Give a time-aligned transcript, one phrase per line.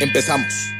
[0.00, 0.72] Empezamos.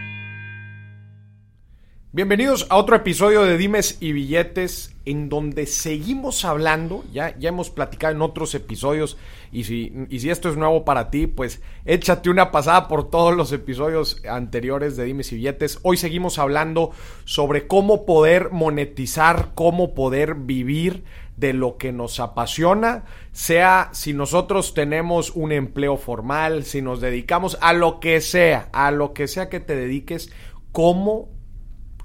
[2.13, 7.71] Bienvenidos a otro episodio de Dimes y Billetes en donde seguimos hablando, ya, ya hemos
[7.71, 9.19] platicado en otros episodios
[9.51, 13.37] y si, y si esto es nuevo para ti, pues échate una pasada por todos
[13.37, 15.81] los episodios anteriores de Dimes y Billetes.
[15.83, 16.93] Hoy seguimos hablando
[17.25, 21.03] sobre cómo poder monetizar, cómo poder vivir
[21.39, 27.57] de lo que nos apasiona, sea si nosotros tenemos un empleo formal, si nos dedicamos
[27.61, 30.33] a lo que sea, a lo que sea que te dediques,
[30.73, 31.29] cómo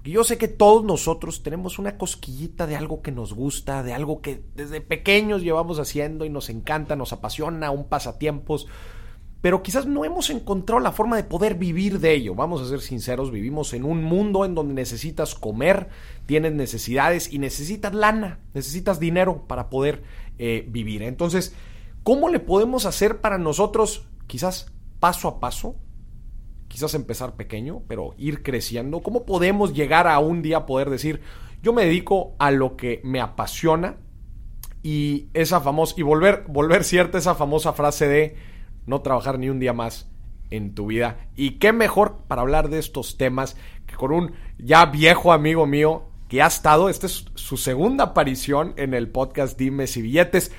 [0.04, 4.22] yo sé que todos nosotros tenemos una cosquillita de algo que nos gusta, de algo
[4.22, 8.68] que desde pequeños llevamos haciendo y nos encanta, nos apasiona, un pasatiempos,
[9.44, 12.34] pero quizás no hemos encontrado la forma de poder vivir de ello.
[12.34, 15.90] Vamos a ser sinceros, vivimos en un mundo en donde necesitas comer,
[16.26, 20.02] tienes necesidades y necesitas lana, necesitas dinero para poder
[20.38, 21.04] eh, vivir.
[21.04, 21.54] Entonces,
[22.04, 24.72] ¿cómo le podemos hacer para nosotros, quizás
[25.02, 25.76] paso a paso,
[26.70, 29.02] quizás empezar pequeño, pero ir creciendo?
[29.02, 31.20] ¿Cómo podemos llegar a un día poder decir,
[31.62, 33.98] yo me dedico a lo que me apasiona
[34.82, 38.53] y esa famosa, y volver, volver cierta esa famosa frase de
[38.86, 40.10] no trabajar ni un día más
[40.50, 41.28] en tu vida.
[41.36, 46.04] Y qué mejor para hablar de estos temas que con un ya viejo amigo mío
[46.30, 50.52] que ha estado, esta es su segunda aparición en el podcast Dimes y Billetes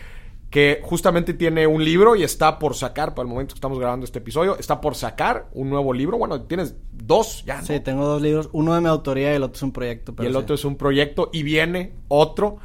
[0.55, 4.05] que justamente tiene un libro y está por sacar, para el momento que estamos grabando
[4.05, 6.17] este episodio, está por sacar un nuevo libro.
[6.17, 7.57] Bueno, tienes dos ya.
[7.57, 7.67] ¿no?
[7.67, 10.15] Sí, tengo dos libros, uno de mi autoría y el otro es un proyecto.
[10.23, 12.59] y el otro es un proyecto y viene otro.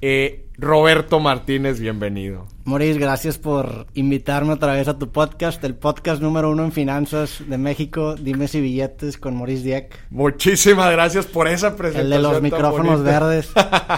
[0.00, 2.46] Eh, Roberto Martínez, bienvenido.
[2.64, 7.42] Maurice, gracias por invitarme otra vez a tu podcast, el podcast número uno en finanzas
[7.46, 9.98] de México, Dime si billetes con Maurice Dieck.
[10.10, 12.12] Muchísimas gracias por esa presentación.
[12.12, 13.50] El de los micrófonos verdes.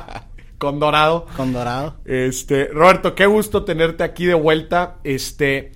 [0.58, 1.26] con dorado.
[1.36, 1.96] Con dorado.
[2.04, 4.98] Este, Roberto, qué gusto tenerte aquí de vuelta.
[5.02, 5.72] Este,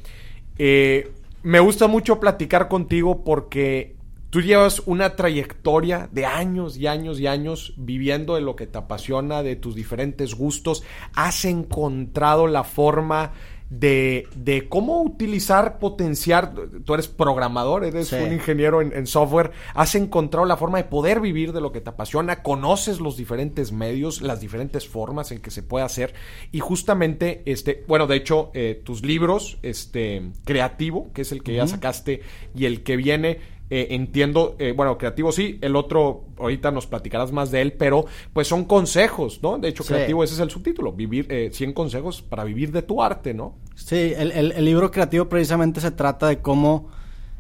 [0.59, 1.13] eh,
[1.43, 3.97] me gusta mucho platicar contigo porque
[4.33, 8.79] tú llevas una trayectoria de años y años y años viviendo de lo que te
[8.79, 10.83] apasiona, de tus diferentes gustos.
[11.15, 13.33] Has encontrado la forma
[13.69, 16.55] de, de, cómo utilizar, potenciar,
[16.85, 18.17] tú eres programador, eres sí.
[18.17, 21.83] un ingeniero en, en, software, has encontrado la forma de poder vivir de lo que
[21.83, 26.15] te apasiona, conoces los diferentes medios, las diferentes formas en que se puede hacer
[26.53, 31.53] y justamente, este, bueno, de hecho, eh, tus libros, este, creativo, que es el que
[31.53, 31.59] uh -huh.
[31.59, 32.21] ya sacaste
[32.55, 33.41] y el que viene,
[33.75, 38.05] eh, entiendo, eh, bueno, creativo sí, el otro, ahorita nos platicarás más de él, pero
[38.35, 39.57] pues son consejos, ¿no?
[39.57, 40.25] De hecho, creativo, sí.
[40.27, 43.55] ese es el subtítulo, vivir, eh, 100 consejos para vivir de tu arte, ¿no?
[43.75, 46.91] Sí, el, el, el, libro creativo precisamente se trata de cómo,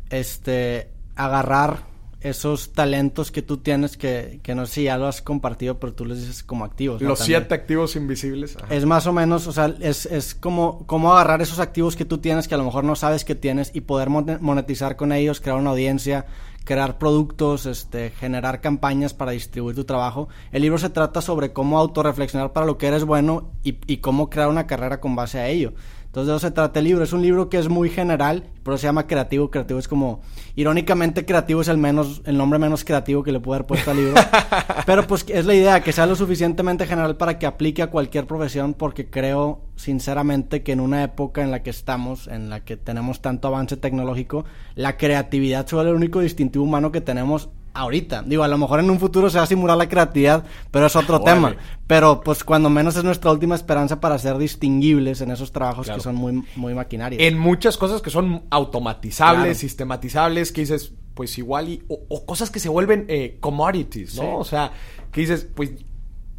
[0.09, 1.91] este, agarrar
[2.22, 5.92] esos talentos que tú tienes que, que no sé si ya lo has compartido, pero
[5.92, 7.00] tú les dices como activos.
[7.02, 7.08] ¿no?
[7.08, 7.40] Los También.
[7.40, 8.56] siete activos invisibles.
[8.56, 8.74] Ajá.
[8.74, 12.18] Es más o menos, o sea, es, es como, como agarrar esos activos que tú
[12.18, 15.58] tienes que a lo mejor no sabes que tienes y poder monetizar con ellos, crear
[15.58, 16.26] una audiencia,
[16.64, 20.28] crear productos, este, generar campañas para distribuir tu trabajo.
[20.52, 24.30] El libro se trata sobre cómo autorreflexionar para lo que eres bueno y, y cómo
[24.30, 25.72] crear una carrera con base a ello.
[26.12, 27.02] Entonces de eso se trata el libro.
[27.02, 29.50] Es un libro que es muy general, pero se llama creativo.
[29.50, 30.20] Creativo es como,
[30.56, 33.96] irónicamente, creativo es el menos, el nombre menos creativo que le puedo haber puesto al
[33.96, 34.20] libro.
[34.86, 38.26] pero pues es la idea, que sea lo suficientemente general para que aplique a cualquier
[38.26, 42.76] profesión, porque creo sinceramente que en una época en la que estamos, en la que
[42.76, 48.22] tenemos tanto avance tecnológico, la creatividad es el único distintivo humano que tenemos ahorita.
[48.22, 50.96] Digo, a lo mejor en un futuro se va a simular la creatividad, pero es
[50.96, 51.34] otro Órale.
[51.34, 51.56] tema.
[51.86, 55.98] Pero pues cuando menos es nuestra última esperanza para ser distinguibles en esos trabajos Claro.
[55.98, 57.20] que son muy, muy maquinarios.
[57.22, 59.54] En muchas cosas que son automatizables, Claro.
[59.58, 64.22] sistematizables, que dices, pues igual, y, o, o cosas que se vuelven eh, commodities, ¿no?
[64.22, 64.28] Sí.
[64.32, 64.72] O sea,
[65.10, 65.72] que dices, pues,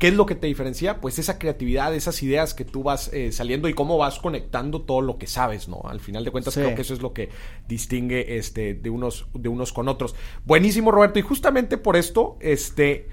[0.04, 1.00] ¿qué es lo que te diferencia?
[1.00, 5.00] Pues esa creatividad, esas ideas que tú vas eh, saliendo y cómo vas conectando todo
[5.00, 5.82] lo que sabes, ¿no?
[5.86, 6.60] Al final de cuentas, Sí.
[6.60, 7.30] creo que eso es lo que
[7.70, 10.14] distingue este, de, unos, de unos con otros.
[10.44, 11.20] Buenísimo, Roberto.
[11.20, 13.08] Y justamente por esto, este.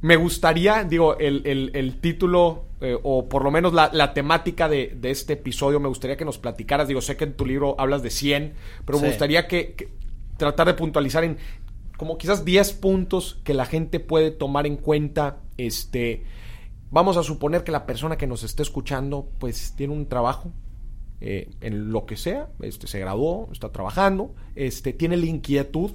[0.00, 4.68] Me gustaría, digo, el, el, el título, eh, o por lo menos la, la temática
[4.68, 6.88] de, de, este episodio, me gustaría que nos platicaras.
[6.88, 8.54] Digo, sé que en tu libro hablas de 100,
[8.84, 9.04] pero Sí.
[9.04, 9.88] me gustaría que, que
[10.36, 11.38] tratar de puntualizar en
[12.04, 15.38] como quizás 10 puntos que la gente puede tomar en cuenta.
[15.56, 16.22] Este,
[16.90, 20.52] vamos a suponer que la persona que nos esté escuchando, pues tiene un trabajo,
[21.22, 25.92] eh, en lo que sea, este, se graduó, está trabajando, este, tiene la inquietud,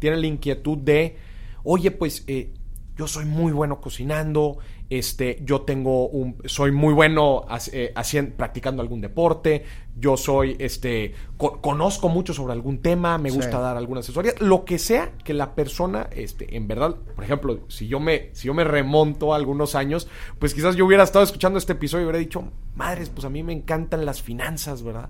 [0.00, 1.16] tiene la inquietud de,
[1.62, 2.52] oye, pues eh,
[2.96, 4.58] yo soy muy bueno cocinando,
[4.98, 9.64] este, yo tengo un, soy muy bueno eh, haciendo, practicando algún deporte,
[9.96, 14.78] yo soy, este, conozco mucho sobre algún tema, me gusta dar alguna asesoría, lo que
[14.78, 18.64] sea que la persona, este, en verdad, por ejemplo, si yo me, si yo me
[18.64, 20.08] remonto a algunos años,
[20.38, 22.44] pues quizás yo hubiera estado escuchando este episodio y hubiera dicho,
[22.74, 25.08] madres, pues a mí me encantan las finanzas, ¿verdad?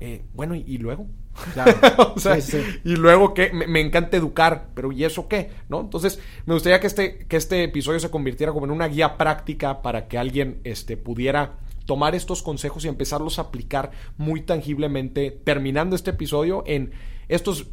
[0.00, 1.06] Eh, bueno, ¿y, luego?
[1.52, 1.72] Claro.
[2.84, 5.50] Y luego que me, encanta educar, pero ¿y eso qué?
[5.68, 5.80] ¿No?
[5.80, 9.82] Entonces, me gustaría que este, que este episodio se convirtiera como en una guía práctica
[9.82, 15.96] para que alguien este, pudiera tomar estos consejos y empezarlos a aplicar muy tangiblemente, terminando
[15.96, 16.92] este episodio en
[17.28, 17.66] estos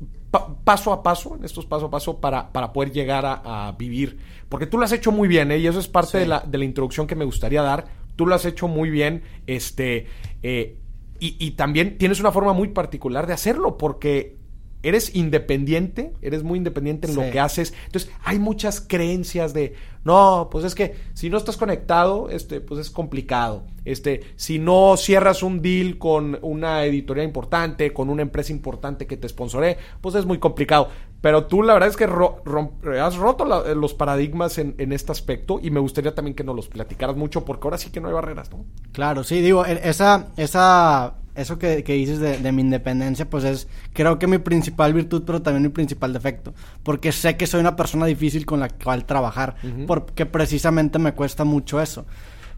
[0.64, 4.18] paso a paso, en estos paso a paso para, para poder llegar a, vivir.
[4.48, 5.58] Porque tú lo has hecho muy bien, ¿eh?
[5.58, 7.86] y eso es parte de, la, de la introducción que me gustaría dar.
[8.16, 10.08] Tú lo has hecho muy bien, este,
[10.44, 10.78] eh,
[11.24, 14.38] y, también tienes una forma muy particular de hacerlo porque
[14.82, 17.76] eres independiente, eres muy independiente en lo que haces.
[17.86, 22.80] Entonces, hay muchas creencias de, no, pues es que si no estás conectado, este, pues
[22.80, 23.68] es complicado.
[23.86, 29.18] Este, si no cierras un deal con una editorial importante, con una empresa importante que
[29.18, 30.90] te sponsoree, pues es muy complicado.
[31.22, 33.46] Pero tú la verdad es que has roto
[33.76, 37.46] los paradigmas en, en, este aspecto y me gustaría también que nos los platicaras mucho
[37.46, 38.66] porque ahora sí que no hay barreras, ¿no?
[38.92, 43.68] Claro, sí, digo, esa, esa, eso que, que dices de, de, mi independencia, pues es
[43.94, 46.56] creo que mi principal virtud, pero también mi principal defecto.
[46.82, 51.44] Porque sé que soy una persona difícil con la cual trabajar, porque precisamente me cuesta
[51.44, 52.06] mucho eso.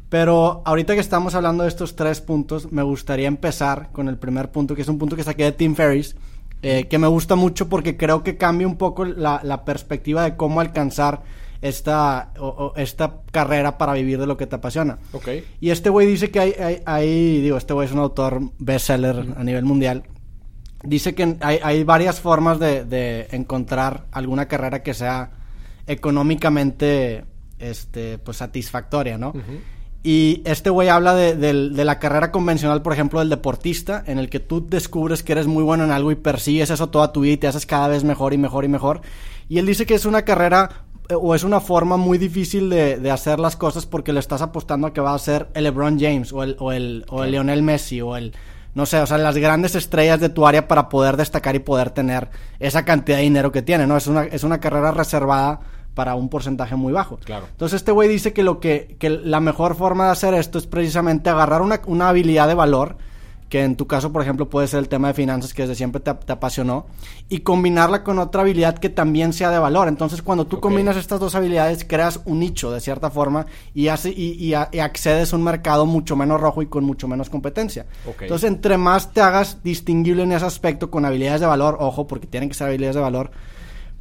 [0.07, 4.51] Pero ahorita que estamos hablando de estos tres puntos, me gustaría empezar con el primer
[4.51, 6.15] punto, que es un punto que saqué de Tim Ferriss,
[6.63, 10.61] eh, que me gusta mucho porque creo que cambia un poco la, perspectiva de cómo
[10.61, 11.21] alcanzar
[11.61, 12.31] esta,
[12.77, 14.97] esta carrera para vivir de lo que te apasiona.
[15.11, 15.45] Okay.
[15.59, 19.43] Y este güey dice que hay, hay, digo, este güey es un autor bestseller a
[19.43, 20.03] nivel mundial.
[20.83, 25.31] Dice que hay, hay varias formas de, de, encontrar alguna carrera que sea
[25.85, 27.25] económicamente
[27.59, 29.33] este, pues satisfactoria, ¿no?
[30.05, 34.41] Y este güey habla de, la carrera convencional, por ejemplo, del deportista, en el que
[34.41, 37.37] tú descubres que eres muy bueno en algo y persigues eso toda tu vida y
[37.37, 38.99] te haces cada vez mejor y mejor y mejor.
[39.47, 43.11] Y él dice que es una carrera eh, o es una forma muy difícil de,
[43.11, 46.33] hacer las cosas porque le estás apostando a que va a ser el LeBron James
[46.33, 48.33] o el, o el, o el Lionel Messi o el,
[48.75, 51.91] no sé, o sea, las grandes estrellas de tu área para poder destacar y poder
[51.91, 52.29] tener
[52.59, 53.95] esa cantidad de dinero que tiene, ¿no?
[53.95, 55.61] Es una, es una carrera reservada
[55.93, 57.17] para un porcentaje muy bajo.
[57.17, 57.45] Claro.
[57.49, 60.67] Entonces este güey dice que lo que, que la mejor forma de hacer esto es
[60.67, 62.97] precisamente agarrar una, una habilidad de valor,
[63.53, 66.01] que en tu caso, por ejemplo, puede ser el tema de finanzas que desde siempre
[66.01, 66.87] te, apasionó,
[67.29, 69.87] y combinarla con otra habilidad que también sea de valor.
[69.87, 74.09] Entonces, cuando tú combinas estas dos habilidades, creas un nicho de cierta forma y, hace,
[74.09, 77.85] y, y, accedes a un mercado mucho menos rojo y con mucho menos competencia.
[78.21, 82.25] Entonces, entre más te hagas distinguible en ese aspecto con habilidades de valor, ojo, porque
[82.25, 83.29] tienen que ser habilidades de valor,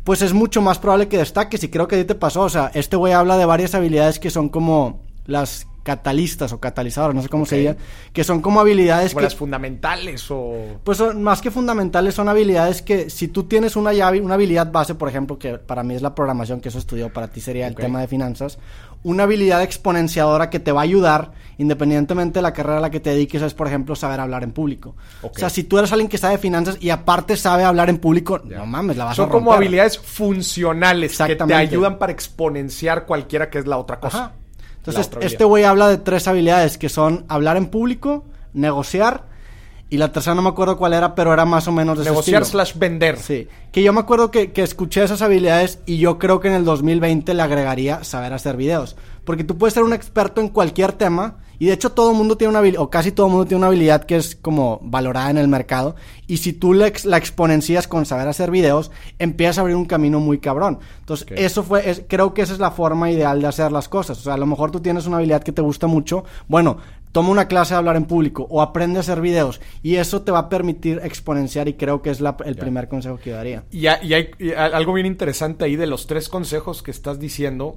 [0.04, 1.62] pues es mucho más probable que destaques.
[1.64, 2.42] Y creo que a ti te pasó.
[2.42, 7.14] O sea, este güey habla de varias habilidades que son como las catalistas o catalizadores,
[7.14, 7.76] no sé cómo se diga,
[8.12, 9.22] que son como habilidades que...
[9.22, 10.78] las fundamentales o...
[10.84, 14.70] Pues son, más que fundamentales son habilidades que si tú tienes una llave, una habilidad
[14.70, 17.66] base, por ejemplo, que para mí es la programación, que eso estudió, para ti sería
[17.66, 18.58] el tema de finanzas,
[19.02, 23.00] una habilidad exponenciadora que te va a ayudar, independientemente de la carrera a la que
[23.00, 24.94] te dediques, es, por ejemplo, saber hablar en público.
[25.22, 28.40] O sea, si tú eres alguien que sabe finanzas y aparte sabe hablar en público,
[28.44, 29.32] no mames, la vas a romper.
[29.32, 34.32] Son como habilidades funcionales que te ayudan para exponenciar cualquiera que es la otra cosa.
[34.84, 39.26] Entonces, este güey habla de tres habilidades que son hablar en público, negociar
[39.92, 42.46] y la tercera no me acuerdo cuál era, pero era más o menos de Negociar
[42.46, 43.18] slash vender.
[43.18, 43.46] Sí.
[43.70, 46.64] Que yo me acuerdo que, que, escuché esas habilidades y yo creo que en el
[46.64, 48.96] 2020 le agregaría saber hacer videos.
[49.24, 52.36] Porque tú puedes ser un experto en cualquier tema y de hecho todo el mundo
[52.36, 55.30] tiene una habilidad, o casi todo el mundo tiene una habilidad que es como valorada
[55.30, 55.94] en el mercado.
[56.26, 58.90] Y si tú la, la exponencias con saber hacer videos,
[59.20, 60.80] empiezas a abrir un camino muy cabrón.
[60.98, 64.18] Entonces, eso fue, creo que esa es la forma ideal de hacer las cosas.
[64.18, 66.24] O sea, a lo mejor tú tienes una habilidad que te gusta mucho.
[66.48, 66.78] Bueno,
[67.12, 70.32] toma una clase de hablar en público o aprende a hacer videos y eso te
[70.32, 73.62] va a permitir exponenciar y creo que es el primer consejo que yo daría.
[73.70, 77.76] y hay algo bien interesante ahí de los tres consejos que estás diciendo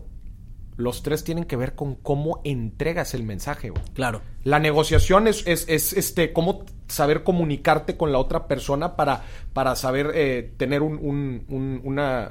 [0.77, 3.71] los tres tienen que ver con cómo entregas el mensaje.
[3.93, 4.21] Claro.
[4.43, 10.11] La negociación es, es, este, cómo saber comunicarte con la otra persona para, para saber
[10.13, 11.81] eh, tener un, un,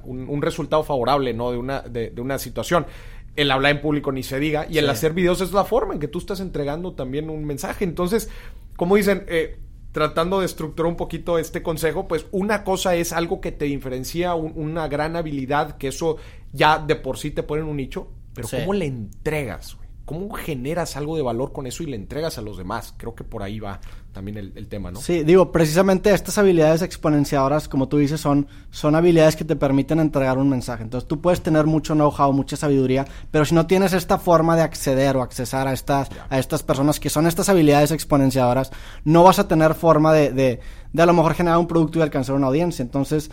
[0.04, 1.50] un, resultado favorable ¿no?
[1.50, 2.86] de, una, de, una situación.
[3.34, 4.66] El hablar en público ni se diga.
[4.68, 7.84] Y el hacer videos es la forma en que tú estás entregando también un mensaje.
[7.84, 8.28] Entonces,
[8.76, 9.58] como dicen, eh,
[9.90, 14.34] tratando de estructurar un poquito este consejo, pues una cosa es algo que te diferencia,
[14.34, 16.18] una gran habilidad, que eso
[16.52, 19.84] ya de por sí te pone en un nicho pero ¿cómo le entregas, güey?
[20.04, 22.92] ¿Cómo generas algo de valor con eso y le entregas a los demás?
[22.98, 23.80] Creo que por ahí va
[24.12, 25.00] también el, tema, ¿no?
[25.00, 30.00] Sí, digo, precisamente estas habilidades exponenciadoras, como tú dices, son, son habilidades que te permiten
[30.00, 30.82] entregar un mensaje.
[30.82, 34.62] Entonces tú puedes tener mucho know-how, mucha sabiduría, pero si no tienes esta forma de
[34.62, 38.72] acceder o accesar a estas, a estas personas que son estas habilidades exponenciadoras,
[39.04, 40.60] no vas a tener forma de, de,
[40.92, 42.82] de a lo mejor generar un producto y alcanzar una audiencia.
[42.82, 43.30] Entonces,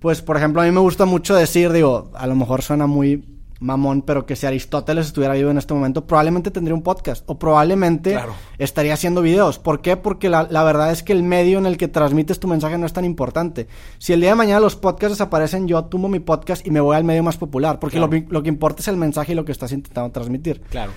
[0.00, 3.33] pues, por ejemplo, a mí me gusta mucho decir, digo, a lo mejor suena muy
[3.60, 7.38] mamón, pero que si Aristóteles estuviera vivo en este momento, probablemente tendría un podcast o
[7.38, 8.18] probablemente
[8.58, 9.58] estaría haciendo videos.
[9.58, 9.96] ¿Por qué?
[9.96, 12.92] Porque la, verdad es que el medio en el que transmites tu mensaje no es
[12.92, 13.66] tan importante.
[13.98, 16.96] Si el día de mañana los podcasts desaparecen, yo tumbo mi podcast y me voy
[16.96, 19.72] al medio más popular, porque lo, que importa es el mensaje y lo que estás
[19.72, 20.60] intentando transmitir.
[20.70, 20.92] Claro.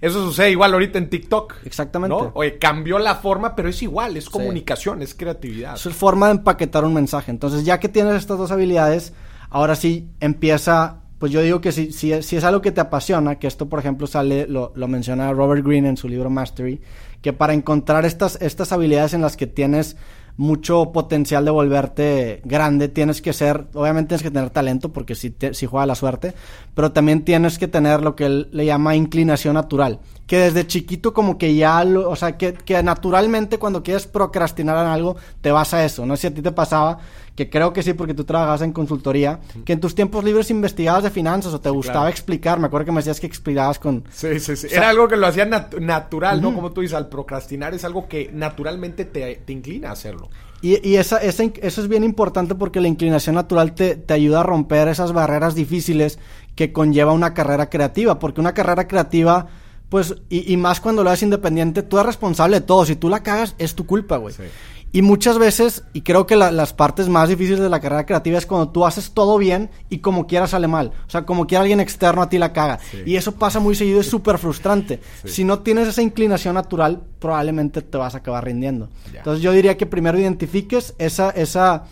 [0.00, 1.54] eso sucede igual ahorita en TikTok.
[1.64, 2.16] Exactamente.
[2.34, 5.74] Oye, cambió la forma, pero es igual, es comunicación, es creatividad.
[5.74, 7.30] Es forma de empaquetar un mensaje.
[7.30, 9.12] Entonces, ya que tienes estas dos habilidades,
[9.50, 13.46] ahora sí empieza pues yo digo que si, si, es algo que te apasiona, que
[13.46, 16.80] esto por ejemplo sale, lo, lo, menciona Robert Greene en su libro Mastery,
[17.20, 19.98] que para encontrar estas, estas habilidades en las que tienes
[20.38, 25.34] mucho potencial de volverte grande, tienes que ser, obviamente tienes que tener talento porque si,
[25.52, 26.32] si juega la suerte,
[26.74, 31.12] pero también tienes que tener lo que él le llama inclinación natural, que desde chiquito
[31.12, 35.52] como que ya, lo, o sea, que, que naturalmente cuando quieres procrastinar en algo, te
[35.52, 37.00] vas a eso, no si a ti te pasaba
[37.40, 41.04] que creo que sí, porque tú trabajabas en consultoría, que en tus tiempos libres investigabas
[41.04, 42.60] de finanzas o te gustaba explicar.
[42.60, 44.04] Me acuerdo que me decías que explicabas con.
[44.12, 44.66] Sí, sí, sí.
[44.70, 46.54] Era algo que lo hacía natural, ¿no?
[46.54, 50.28] Como tú dices, al procrastinar es algo que naturalmente te, inclina a hacerlo.
[50.60, 54.40] Y, y esa, esa, eso es bien importante porque la inclinación natural te, te ayuda
[54.40, 56.18] a romper esas barreras difíciles
[56.54, 59.46] que conlleva una carrera creativa, porque una carrera creativa
[59.88, 62.84] pues, y, y, más cuando lo haces independiente, tú eres responsable de todo.
[62.84, 64.34] Si tú la cagas, es tu culpa, güey.
[64.34, 64.44] Sí.
[64.92, 68.46] Y muchas veces, y creo que las partes más difíciles de la carrera creativa es
[68.46, 70.92] cuando tú haces todo bien y como quiera sale mal.
[71.06, 72.80] O sea, como quiera alguien externo a ti la caga.
[73.06, 75.00] Y eso pasa muy seguido, es súper frustrante.
[75.24, 78.88] Si no tienes esa inclinación natural, probablemente te vas a acabar rindiendo.
[79.14, 81.84] Entonces yo diría que primero identifiques esa, esa,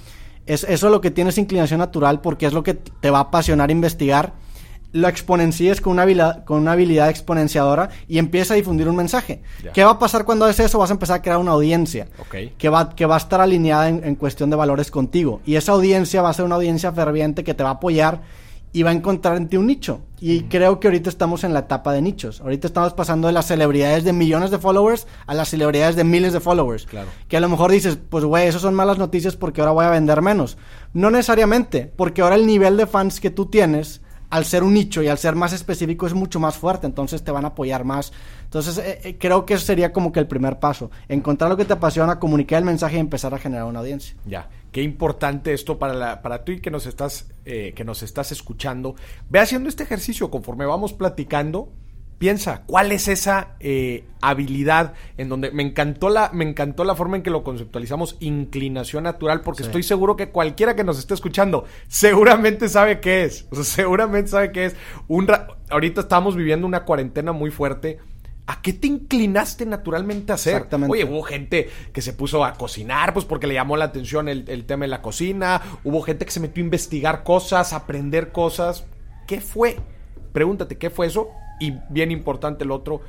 [0.46, 3.70] es, eso lo que tienes inclinación natural porque es lo que te va a apasionar
[3.70, 4.32] investigar
[4.92, 9.42] lo exponencies con una habilidad, con una habilidad exponenciadora y empieza a difundir un mensaje.
[9.74, 10.78] ¿Qué va a pasar cuando haces eso?
[10.78, 12.08] Vas a empezar a crear una audiencia
[12.56, 15.40] que, va, que va a estar alineada en, cuestión de valores contigo.
[15.44, 18.22] Y esa audiencia va a ser una audiencia ferviente que te va a apoyar
[18.72, 20.00] y va a encontrar en ti un nicho.
[20.20, 22.40] Y creo que ahorita estamos en la etapa de nichos.
[22.40, 26.32] Ahorita estamos pasando de las celebridades de millones de followers a las celebridades de miles
[26.32, 26.86] de followers.
[26.86, 27.08] Claro.
[27.28, 29.90] Que a lo mejor dices, pues güey, eso son malas noticias porque ahora voy a
[29.90, 30.58] vender menos.
[30.92, 35.02] No necesariamente, porque ahora el nivel de fans que tú tienes al ser un nicho
[35.02, 38.12] y al ser más específico es mucho más fuerte, entonces te van a apoyar más.
[38.44, 41.64] Entonces eh, eh, creo que eso sería como que el primer paso, encontrar lo que
[41.64, 44.16] te apasiona, comunicar el mensaje y empezar a generar una audiencia.
[44.26, 48.02] Ya, qué importante esto para, la, para tú y que nos estás, eh, que nos
[48.02, 48.94] estás escuchando.
[49.28, 51.70] Ve haciendo este ejercicio conforme vamos platicando
[52.18, 57.16] piensa, ¿cuál es esa eh, habilidad en donde me encantó la me encantó la forma
[57.16, 61.64] en que lo conceptualizamos inclinación natural porque estoy seguro que cualquiera que nos esté escuchando
[61.86, 64.76] seguramente sabe qué es, o sea, seguramente sabe qué es.
[65.06, 65.28] Un
[65.70, 67.98] ahorita estamos viviendo una cuarentena muy fuerte.
[68.50, 70.54] ¿A qué te inclinaste naturalmente a hacer?
[70.54, 70.90] Exactamente.
[70.90, 74.46] Oye, hubo gente que se puso a cocinar, pues porque le llamó la atención el,
[74.48, 75.60] el tema de la cocina.
[75.84, 78.86] Hubo gente que se metió a investigar cosas, a aprender cosas.
[79.26, 79.76] ¿Qué fue?
[80.32, 81.28] Pregúntate, ¿qué fue eso?
[81.60, 83.00] Y bien importante el otro,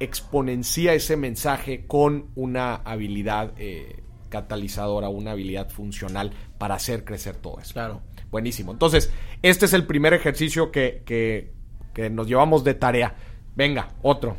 [0.00, 7.58] exponencia ese mensaje con una habilidad eh, catalizadora, una habilidad funcional para hacer crecer todo
[7.60, 7.72] eso.
[7.72, 8.00] Claro.
[8.30, 8.72] Buenísimo.
[8.72, 9.10] Entonces,
[9.42, 11.52] este es el primer ejercicio que, que,
[11.94, 13.14] que nos llevamos de tarea.
[13.56, 14.36] Venga, otro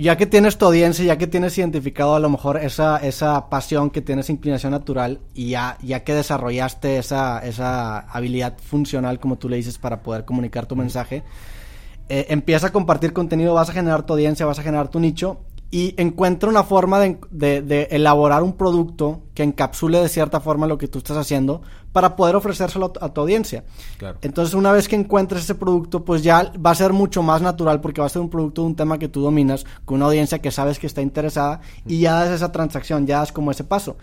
[0.00, 3.90] ya que tienes tu audiencia, ya que tienes identificado a lo mejor esa, esa pasión
[3.90, 9.50] que tienes inclinación natural y ya, ya que desarrollaste esa, esa habilidad funcional, como tú
[9.50, 11.22] le dices, para poder comunicar tu mensaje,
[12.12, 15.38] eh, empieza a compartir contenido, vas a generar tu audiencia, vas a generar tu nicho
[15.70, 20.88] y encuentra una forma de, elaborar un producto que encapsule de cierta forma lo que
[20.88, 21.62] tú estás haciendo
[21.92, 23.62] para poder ofrecérselo a tu audiencia.
[24.22, 27.80] Entonces, una vez que encuentres ese producto, pues ya va a ser mucho más natural
[27.80, 30.40] porque va a ser un producto de un tema que tú dominas, con una audiencia
[30.40, 33.96] que sabes que está interesada y ya das esa transacción, ya das como ese paso.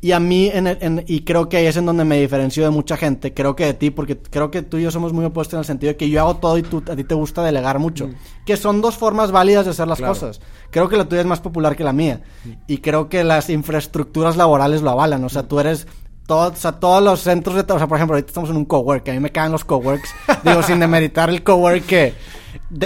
[0.00, 2.96] Y a mí, en y creo que ahí es en donde me diferencio de mucha
[2.96, 5.60] gente, creo que de ti, porque creo que tú y yo somos muy opuestos en
[5.60, 8.08] el sentido de que yo hago todo y tú, a ti te gusta delegar mucho.
[8.08, 8.14] Mm.
[8.44, 10.40] Que son dos formas válidas de hacer las cosas.
[10.70, 12.20] Creo que la tuya es más popular que la mía.
[12.44, 12.50] Mm.
[12.66, 15.24] Y creo que las infraestructuras laborales lo avalan.
[15.24, 15.86] O sea, tú eres
[16.26, 17.72] todos, o sea, todos los centros de...
[17.72, 20.10] O sea, por ejemplo, ahorita estamos en un cowork, a mí me caen los coworks.
[20.44, 22.14] digo, sin demeritar el cowork que...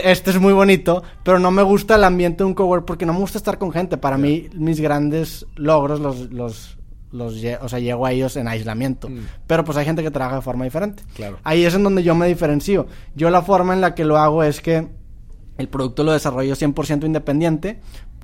[0.02, 3.12] Este es muy bonito, pero no me gusta el ambiente de un cowork porque no
[3.14, 3.96] me gusta estar con gente.
[3.96, 6.79] Para mí, mis grandes logros los, los
[7.12, 9.08] los o sea, llego a ellos en aislamiento.
[9.08, 9.26] Mm.
[9.46, 11.02] Pero pues hay gente que trabaja de forma diferente.
[11.14, 11.38] Claro.
[11.42, 12.86] Ahí es en donde yo me diferencio.
[13.14, 14.88] Yo la forma en la que lo hago es que
[15.58, 17.80] El producto lo desarrollo 100% independiente.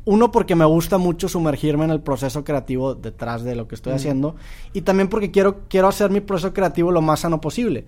[0.06, 3.92] Uno, porque me gusta mucho sumergirme en el proceso creativo detrás de lo que estoy
[3.92, 4.36] haciendo.
[4.72, 7.84] Y también porque quiero, quiero hacer mi proceso creativo lo más sano posible.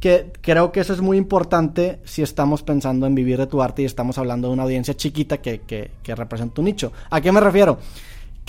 [0.00, 3.82] Que creo que eso es muy importante si estamos pensando en vivir de tu arte
[3.82, 6.92] y estamos hablando de una audiencia chiquita que, que, que representa un nicho.
[7.08, 7.78] ¿A qué me refiero?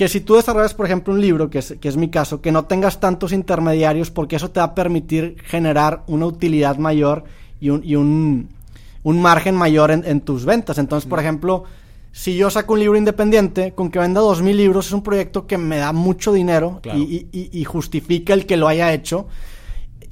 [0.02, 2.52] Que si tú desarrollas, por ejemplo, un libro, que es, que es mi caso, que
[2.52, 7.24] no tengas tantos intermediarios, porque eso te va a permitir generar una utilidad mayor
[7.60, 8.50] y un, y un,
[9.04, 10.80] un margen mayor en, en, tus ventas.
[10.80, 11.66] Entonces, por ejemplo,
[12.12, 15.46] si yo saco un libro independiente, con que venda dos mil libros, es un proyecto
[15.46, 16.98] que me da mucho dinero Claro.
[16.98, 19.28] y, y- y justifica el que lo haya hecho.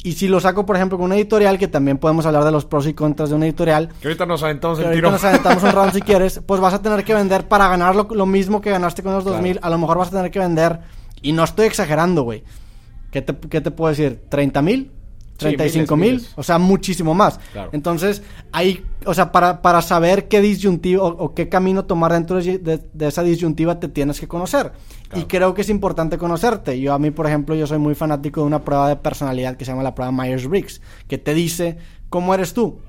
[0.03, 2.63] Y si lo saco, por ejemplo, con una editorial, que también podemos hablar de los
[2.65, 5.11] pros y contras de una editorial, Que ahorita nos aventamos el ahorita tiro.
[5.11, 8.07] nos aventamos un round si quieres, pues vas a tener que vender para ganar lo,
[8.11, 9.37] lo mismo que ganaste con los Claro.
[9.37, 9.59] 2000.
[9.61, 10.79] A lo mejor vas a tener que vender,
[11.21, 12.43] y no estoy exagerando, güey.
[13.11, 14.21] ¿Qué te, qué te puedo decir?
[14.31, 14.91] ¿30 mil?
[15.39, 16.11] Sí, ¿35 miles, mil?
[16.11, 16.33] miles.
[16.35, 17.39] O sea, muchísimo más.
[17.53, 17.69] Claro.
[17.73, 22.41] Entonces, ahí, o sea, para, para saber qué disyuntiva o, o qué camino tomar dentro
[22.43, 24.71] de, de- de esa disyuntiva te tienes que conocer.
[25.07, 25.21] Claro.
[25.21, 26.79] Y creo que es importante conocerte.
[26.79, 29.65] Yo, a mí, por ejemplo, yo soy muy fanático de una prueba de personalidad que
[29.65, 31.77] se llama la prueba Myers-Briggs, que te dice
[32.09, 32.79] cómo eres tú.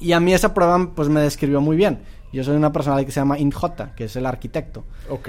[0.00, 2.00] Y a mí esa prueba pues me describió muy bien.
[2.32, 4.84] Yo soy una persona que se llama InJ, que es el arquitecto.
[5.08, 5.28] Ok.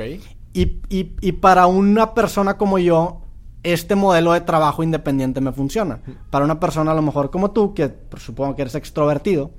[0.54, 3.22] Y, y- y para una persona como yo,
[3.64, 6.00] este modelo de trabajo independiente me funciona.
[6.30, 9.52] Para una persona a lo mejor como tú, que pues, supongo que eres extrovertido,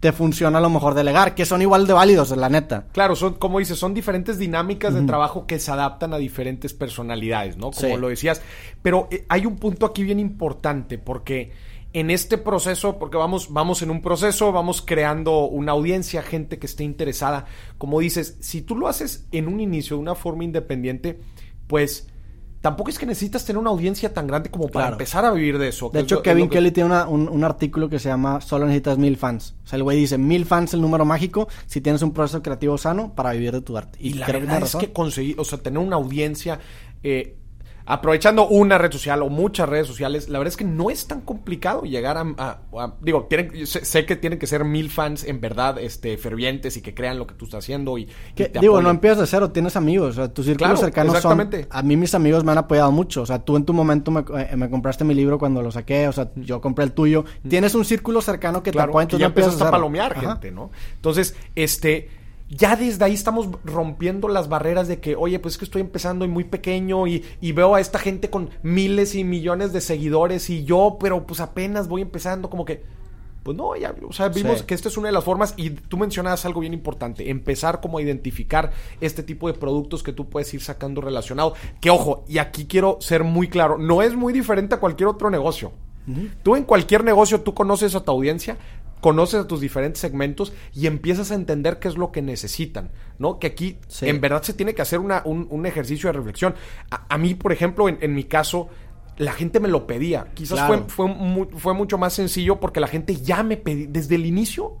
[0.00, 2.84] te funciona a lo mejor delegar, que son igual de válidos, la neta.
[2.92, 7.56] Claro, son, como dices, son diferentes dinámicas de trabajo que se adaptan a diferentes personalidades,
[7.56, 7.70] ¿no?
[7.70, 8.00] Como Sí.
[8.00, 8.42] lo decías.
[8.82, 11.52] Pero eh, hay un punto aquí bien importante, porque
[11.94, 16.66] en este proceso, porque vamos, vamos en un proceso, vamos creando una audiencia, gente que
[16.66, 17.46] esté interesada.
[17.78, 21.18] Como dices, si tú lo haces en un inicio de una forma independiente,
[21.68, 22.08] pues
[22.66, 24.94] tampoco es que necesitas tener una audiencia tan grande como para Claro.
[24.94, 25.88] empezar a vivir de eso.
[25.92, 28.40] De es hecho, lo- Kevin que- Kelly tiene una- un, un artículo que se llama
[28.40, 29.54] Solo necesitas mil fans.
[29.64, 32.76] O sea, el güey dice mil fans el número mágico si tienes un proceso creativo
[32.76, 33.98] sano para vivir de tu arte.
[34.02, 34.80] Y la creo verdad es razón.
[34.80, 36.58] que conseguir, o sea, tener una audiencia,
[37.04, 37.36] eh,
[37.86, 41.20] aprovechando una red social o muchas redes sociales, la verdad es que no es tan
[41.20, 45.24] complicado llegar a, a- a- digo, tienen, sé, sé que tienen que ser mil fans
[45.24, 48.46] en verdad, este, fervientes y que crean lo que tú estás haciendo y, y Que,
[48.48, 51.62] te digo, no empiezas de cero, tienes amigos, o sea, tus círculos Claro, cercanos exactamente.
[51.62, 51.68] son...
[51.70, 54.24] A mí mis amigos me han apoyado mucho, o sea, tú en tu momento me,
[54.36, 57.24] eh, me compraste mi libro cuando lo saqué, o sea, yo compré el tuyo.
[57.48, 60.20] Tienes un círculo cercano que Claro, te apoya, entonces ya empiezas a palomear Ajá.
[60.32, 60.70] gente, ¿no?
[60.96, 62.10] Entonces, este,
[62.48, 66.24] ya desde ahí estamos rompiendo las barreras de que, oye, pues es que estoy empezando
[66.24, 70.48] y muy pequeño y, y veo a esta gente con miles y millones de seguidores
[70.50, 72.82] y yo, pero pues apenas voy empezando, como que,
[73.42, 74.64] pues no, ya, o sea, vimos Sí.
[74.64, 77.98] que esta es una de las formas y tú mencionabas algo bien importante, empezar como
[77.98, 82.38] a identificar este tipo de productos que tú puedes ir sacando relacionado, que ojo, y
[82.38, 85.72] aquí quiero ser muy claro, no es muy diferente a cualquier otro negocio.
[86.44, 88.56] Tú en cualquier negocio, tú conoces a tu audiencia,
[89.06, 92.90] conoces a tus diferentes segmentos y empiezas a entender qué es lo que necesitan,
[93.20, 93.38] ¿no?
[93.38, 94.08] Que aquí Sí.
[94.08, 96.56] en verdad se tiene que hacer una- un, un ejercicio de reflexión.
[96.90, 98.68] A, a mí, por ejemplo, en, en mi caso,
[99.16, 100.26] la gente me lo pedía.
[100.34, 100.86] Quizás Claro.
[100.88, 104.26] fue, fue, mu- fue mucho más sencillo porque la gente ya me pedía, desde el
[104.26, 104.72] inicio,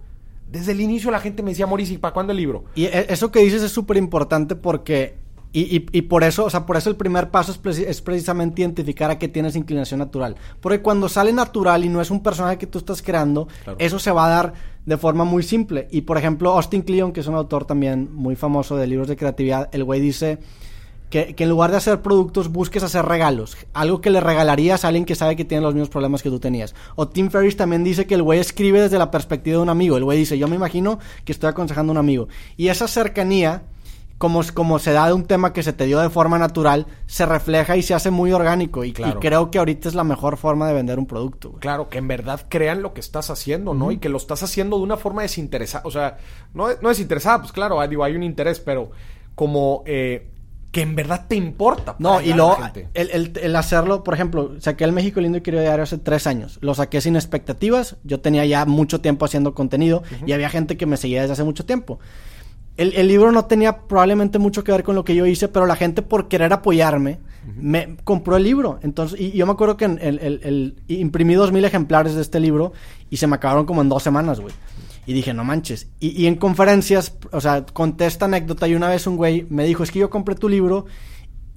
[0.50, 2.64] desde el inicio la gente me decía, Mauricio, ¿y para cuándo el libro?
[2.74, 5.24] Y e- eso que dices es súper importante porque...
[5.52, 8.60] Y, y- y por eso, o sea, por eso el primer paso es, es precisamente
[8.62, 10.36] identificar a qué tienes inclinación natural.
[10.60, 13.78] Porque cuando sale natural y no es un personaje que tú estás creando, Claro.
[13.80, 14.52] eso se va a dar
[14.84, 15.88] de forma muy simple.
[15.90, 19.16] Y por ejemplo, Austin Kleon, que es un autor también muy famoso de libros de
[19.16, 20.38] creatividad, el güey dice
[21.10, 23.56] que, que en lugar de hacer productos busques hacer regalos.
[23.72, 26.38] Algo que le regalarías a alguien que sabe que tiene los mismos problemas que tú
[26.40, 26.74] tenías.
[26.96, 29.96] O Tim Ferriss también dice que el güey escribe desde la perspectiva de un amigo.
[29.96, 32.28] El güey dice, yo me imagino que estoy aconsejando a un amigo.
[32.56, 33.62] Y esa cercanía,
[34.18, 37.26] como, como se da de un tema que se te dio de forma natural, se
[37.26, 38.82] refleja y se hace muy orgánico.
[38.84, 41.50] Y, creo que ahorita es la mejor forma de vender un producto.
[41.50, 41.60] güey.
[41.60, 43.92] Claro, que en verdad crean lo que estás haciendo, ¿no?
[43.92, 45.82] Y que lo estás haciendo de una forma desinteresada.
[45.86, 46.16] O sea,
[46.54, 48.90] no, no desinteresada, pues claro, hay- digo, hay un interés, pero
[49.34, 50.30] como eh,
[50.72, 51.96] que en verdad te importa.
[51.98, 52.88] No, y luego gente.
[52.94, 56.26] el, el- el hacerlo, por ejemplo, saqué el México Lindo y Querido Diario hace tres
[56.26, 56.58] años.
[56.62, 57.96] Lo saqué sin expectativas.
[58.04, 61.44] Yo tenía ya mucho tiempo haciendo contenido y había gente que me seguía desde hace
[61.44, 61.98] mucho tiempo.
[62.76, 65.64] El, el libro no tenía probablemente mucho que ver con lo que yo hice, pero
[65.66, 67.18] la gente por querer apoyarme
[67.56, 68.78] me compró el libro.
[68.82, 72.22] Entonces, y, y yo me acuerdo que en el- el- imprimí dos mil ejemplares de
[72.22, 72.72] este libro
[73.08, 74.52] y se me acabaron como en dos semanas, güey.
[75.06, 75.88] Y dije, no manches.
[76.00, 79.64] Y, y en conferencias, o sea, conté esta anécdota y una vez un güey me
[79.64, 80.86] dijo, es que yo compré tu libro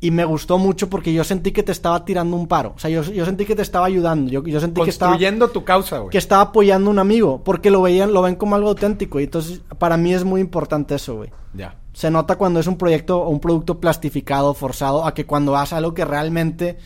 [0.01, 2.73] y me gustó mucho porque yo sentí que te estaba tirando un paro.
[2.75, 4.31] O sea, yo, yo sentí que te estaba ayudando.
[4.31, 6.09] Yo, yo sentí que estaba, Construyendo tu causa, güey.
[6.09, 9.19] que estaba apoyando a un amigo porque lo veían, lo ven como algo auténtico.
[9.19, 11.31] Y entonces, para mí es muy importante eso, güey.
[11.53, 11.75] Ya.
[11.91, 15.73] Se nota cuando es un proyecto o un producto plastificado, forzado, a que cuando haces
[15.73, 16.77] algo que realmente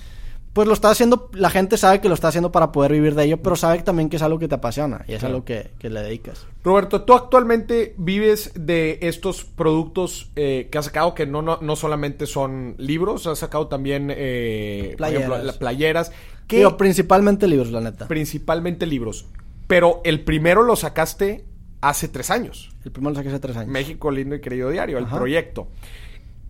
[0.54, 3.26] pues lo está haciendo, la gente sabe que lo está haciendo para poder vivir de
[3.26, 5.90] ello, pero sabe también que es algo que te apasiona y es algo que, que,
[5.90, 6.46] le dedicas.
[6.64, 11.76] Roberto, tú actualmente vives de estos productos eh, que has sacado, que no, no, no,
[11.76, 15.28] solamente son libros, has sacado también eh, playeras.
[15.28, 16.12] Por ejemplo, playeras.
[16.46, 18.08] Que, principalmente libros, la neta.
[18.08, 19.26] Principalmente libros.
[19.66, 21.46] Pero el primero lo sacaste
[21.82, 22.76] hace tres años.
[22.86, 23.72] El primero lo saqué hace tres años.
[23.72, 25.70] México Lindo y Querido Diario, el proyecto.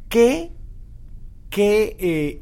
[0.09, 0.51] ¿Qué,
[1.49, 2.41] qué eh,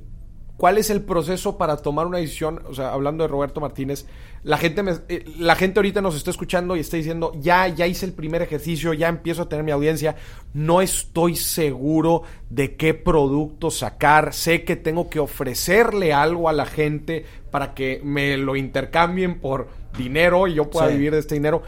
[0.61, 2.61] ¿Cuál es el proceso para tomar una decisión?
[2.69, 4.05] O sea, hablando de Roberto Martínez,
[4.43, 7.87] la gente, me, eh, la gente ahorita nos está escuchando y está diciendo, ya, ya
[7.87, 10.17] hice el primer ejercicio, ya empiezo a tener mi audiencia,
[10.53, 12.21] no estoy seguro
[12.51, 17.99] de qué producto sacar, sé que tengo que ofrecerle algo a la gente para que
[18.03, 21.63] me lo intercambien por dinero y yo pueda vivir de este dinero.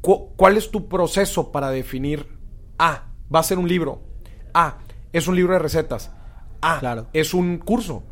[0.00, 2.26] ¿Cuál es tu proceso para definir,
[2.78, 4.00] ah, va a ser un libro,
[4.54, 4.78] ah,
[5.12, 6.12] es un libro de recetas,
[6.66, 7.06] Ah, claro.
[7.12, 8.02] es un curso.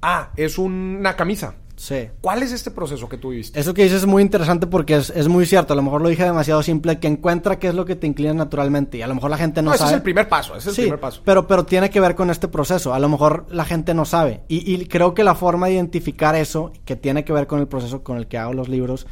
[0.00, 1.54] Ah, es una camisa.
[1.78, 2.08] Sí.
[2.20, 3.32] ¿Cuál es este proceso que tú?
[3.32, 5.72] Eso que dices es muy interesante porque es, muy cierto.
[5.72, 8.34] A lo mejor lo dije demasiado simple, que encuentra qué es lo que te inclina
[8.34, 8.98] naturalmente.
[8.98, 9.84] Y a lo mejor la gente no, sabe.
[9.84, 11.22] Ese es el primer paso, ese es el primer paso.
[11.24, 12.94] Pero, pero tiene que ver con este proceso.
[12.94, 14.42] A lo mejor la gente no sabe.
[14.48, 18.02] Y, creo que la forma de identificar eso, que tiene que ver con el proceso
[18.02, 19.06] con el que hago los libros,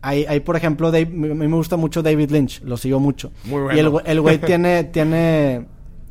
[0.00, 3.30] hay, hay por ejemplo, a mí me gusta mucho David Lynch, lo sigo mucho.
[3.44, 4.00] Muy bueno.
[4.04, 5.66] Y el, güey tiene, tiene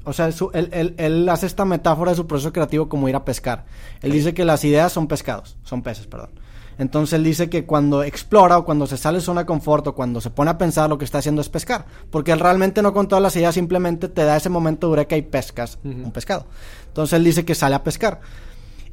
[0.05, 3.65] o sea, él, hace esta metáfora de su proceso creativo como ir a pescar.
[4.01, 6.29] Él dice que las ideas son pescados, son peces, perdón.
[6.77, 9.95] Entonces él dice que cuando explora o cuando se sale de zona de confort o
[9.95, 11.85] cuando se pone a pensar lo que está haciendo es pescar.
[12.11, 15.15] Porque él realmente no con todas las ideas, simplemente te da ese momento de que
[15.15, 16.45] hay pescas un pescado.
[16.87, 18.19] Entonces él dice que sale a pescar.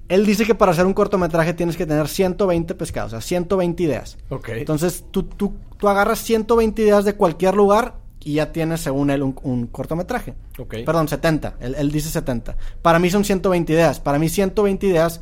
[0.09, 3.83] Él dice que para hacer un cortometraje tienes que tener 120 pescados, o sea, 120
[3.83, 4.19] ideas.
[4.29, 4.49] Ok.
[4.51, 9.23] Entonces tú, tú, tú agarras 120 ideas de cualquier lugar y ya tiene, según él,
[9.23, 10.35] un, cortometraje.
[10.85, 11.55] Perdón, 70.
[11.61, 12.57] Él, él, dice 70.
[12.81, 14.01] Para mí son 120 ideas.
[14.01, 15.21] Para mí 120 ideas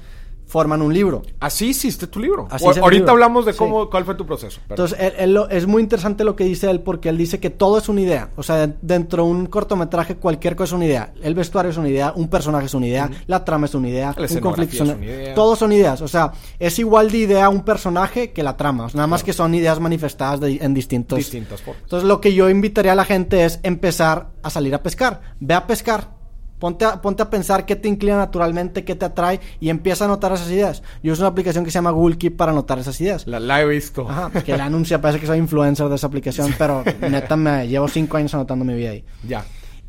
[0.50, 1.22] forman un libro.
[1.38, 2.48] Así hiciste tu libro.
[2.50, 4.60] ahorita hablamos de cómo, cuál fue tu proceso.
[4.68, 8.00] Entonces, es muy interesante lo que dice él porque él dice que todo es una
[8.00, 8.30] idea.
[8.36, 11.12] O sea, dentro de un cortometraje cualquier cosa es una idea.
[11.22, 14.14] El vestuario es una idea, un personaje es una idea, la trama es una idea,
[14.18, 15.34] un conflicto es una idea.
[15.34, 16.02] Todos son ideas.
[16.02, 18.88] O sea, es igual de idea un personaje que la trama.
[18.92, 21.18] nada más que son ideas manifestadas en distintos...
[21.18, 21.84] Distintas formas.
[21.84, 25.20] Entonces, lo que yo invitaría a la gente es empezar a salir a pescar.
[25.38, 26.19] Ve a pescar
[26.60, 30.08] Ponte a, ponte a pensar qué te inclina naturalmente, qué te atrae y empieza a
[30.08, 30.82] anotar esas ideas.
[31.02, 33.26] Yo uso una aplicación que se llama Google Keep para anotar esas ideas.
[33.26, 34.06] La, he visto.
[34.08, 37.88] Ajá, que la anuncia, parece que soy influencer de esa aplicación, pero neta me llevo
[37.88, 39.04] cinco años anotando mi vida ahí.
[39.26, 39.44] Ya.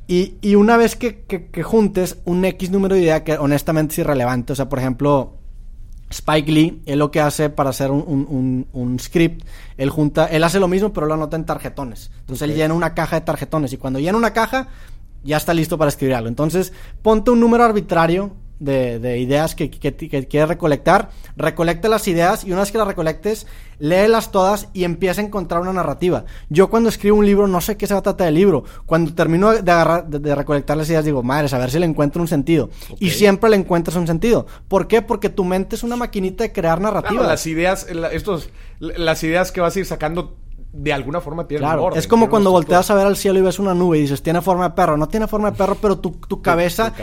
[0.07, 3.99] Y, y una vez que, que, juntes un X número de ideas que honestamente es
[3.99, 5.37] irrelevante, o sea, por ejemplo,
[6.09, 9.45] Spike Lee, él lo que hace para hacer un, un, un, script,
[9.77, 12.11] él junta, él hace lo mismo, pero lo anota en tarjetones.
[12.21, 14.67] Entonces él llena una caja de tarjetones y cuando llena una caja,
[15.23, 16.27] ya está listo para escribir algo.
[16.27, 18.31] Entonces, ponte un número arbitrario
[18.61, 23.47] de, ideas que, que, quieres recolectar, recolecta las ideas y una vez que las recolectes,
[23.79, 26.25] léelas todas y empieza a encontrar una narrativa.
[26.49, 28.63] Yo cuando escribo un libro no sé qué se va a tratar del libro.
[28.85, 32.21] Cuando termino de, agarrar, de, recolectar las ideas digo, madre, a ver si le encuentro
[32.21, 32.69] un sentido.
[32.99, 34.45] Y siempre le encuentras un sentido.
[34.67, 35.01] ¿Por qué?
[35.01, 37.25] Porque tu mente es una maquinita de crear narrativa.
[37.25, 40.37] las ideas, estos, las ideas que vas a ir sacando
[40.73, 43.59] de alguna forma tiene claro, Es como cuando volteas a ver al cielo y ves
[43.59, 44.95] una nube y dices, tiene forma de perro.
[44.95, 46.93] No tiene forma de perro, pero tu, tu, cabeza,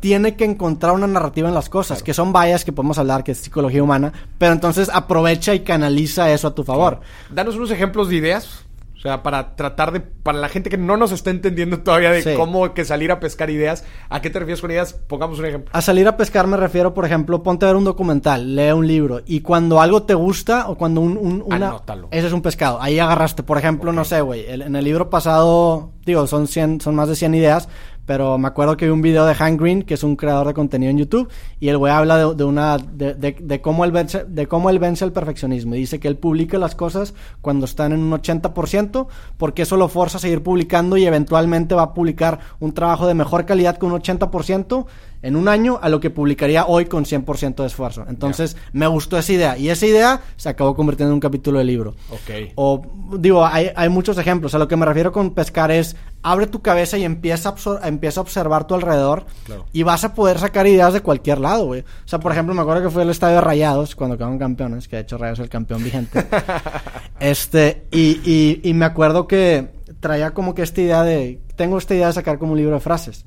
[0.00, 3.32] tiene que encontrar una narrativa en las cosas, que son vallas que podemos hablar, que
[3.32, 7.00] es psicología humana, pero entonces aprovecha y canaliza eso a tu favor.
[7.30, 8.67] Danos unos ejemplos de ideas
[8.98, 12.34] o sea, para tratar de, para la gente que no nos está entendiendo todavía de
[12.34, 14.92] cómo que salir a pescar ideas, ¿a qué te refieres con ideas?
[14.92, 15.70] Pongamos un ejemplo.
[15.72, 18.88] A salir a pescar me refiero, por ejemplo, ponte a ver un documental, lee un
[18.88, 21.76] libro y cuando algo te gusta o cuando un, un una...
[22.10, 22.82] Ese es un pescado.
[22.82, 26.96] Ahí agarraste, por ejemplo, no sé, güey, en el libro pasado, digo, son 100, son
[26.96, 27.68] más de 100 ideas,
[28.08, 30.54] pero me acuerdo que vi un video de Hank Green, que es un creador de
[30.54, 31.28] contenido en YouTube,
[31.60, 35.04] y el güey habla de, una de, de, cómo él vence, de cómo él vence
[35.04, 35.74] el perfeccionismo.
[35.74, 39.88] Y dice que él publica las cosas cuando están en un 80%, porque eso lo
[39.88, 43.92] forza a seguir publicando y eventualmente va a publicar un trabajo de mejor calidad con
[43.92, 44.86] un 80%
[45.22, 48.04] en un año a lo que publicaría hoy con 100% de esfuerzo.
[48.08, 49.58] Entonces, me gustó esa idea.
[49.58, 51.94] Y esa idea se acabó convirtiendo en un capítulo de libro.
[52.10, 52.52] Ok.
[52.54, 52.82] O,
[53.18, 54.54] digo, hay, hay muchos ejemplos.
[54.54, 58.20] A lo que me refiero con pescar es, abre tu cabeza y empieza a, empieza
[58.20, 59.26] a observar tu alrededor.
[59.72, 61.80] Y vas a poder sacar ideas de cualquier lado, güey.
[61.80, 64.88] O sea, por ejemplo, me acuerdo que fue el estadio de Rayados, cuando quedaron campeones,
[64.88, 66.26] que de hecho Rayados es el campeón vigente.
[67.20, 71.94] este, y, y, y, me acuerdo que traía como que esta idea de, tengo esta
[71.94, 73.24] idea de sacar como un libro de frases.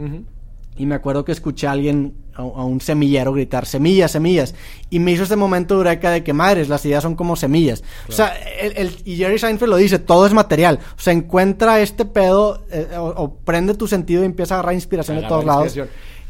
[0.81, 4.55] Y me acuerdo que escuché a alguien, a, un semillero, gritar semillas, semillas.
[4.89, 7.83] Y me hizo este momento eureka de que madres, las ideas son como semillas.
[8.09, 10.79] O sea, el, y Jerry Seinfeld lo dice, todo es material.
[10.97, 15.21] O sea, encuentra este pedo, eh, o, prende tu sentido y empieza a agarrar inspiración
[15.21, 15.77] de todos lados.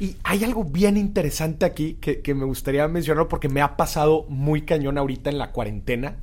[0.02, 4.26] Y hay algo bien interesante aquí que, que me gustaría mencionar porque me ha pasado
[4.28, 6.18] muy cañón ahorita en la cuarentena.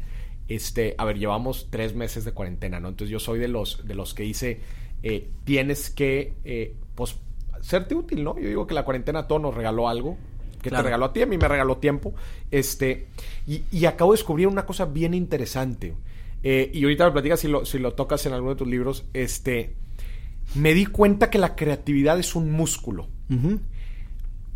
[0.49, 2.91] Este, a ver, llevamos tres meses de cuarentena, ¿no?
[2.91, 4.61] Entonces yo soy de los, de los que dice,
[5.03, 7.17] eh, tienes que, eh, pues,
[7.61, 8.39] serte útil, ¿no?
[8.39, 10.17] Yo digo que la cuarentena a todos nos regaló algo,
[10.63, 12.15] que te regaló a ti, a mí me regaló tiempo.
[12.51, 13.09] Este,
[13.47, 15.95] y, y acabo de descubrir una cosa bien interesante.
[16.43, 19.05] Eh, y ahorita me platicas si lo, si lo tocas en alguno de tus libros.
[19.13, 19.75] Este,
[20.55, 23.09] me di cuenta que la creatividad es un músculo.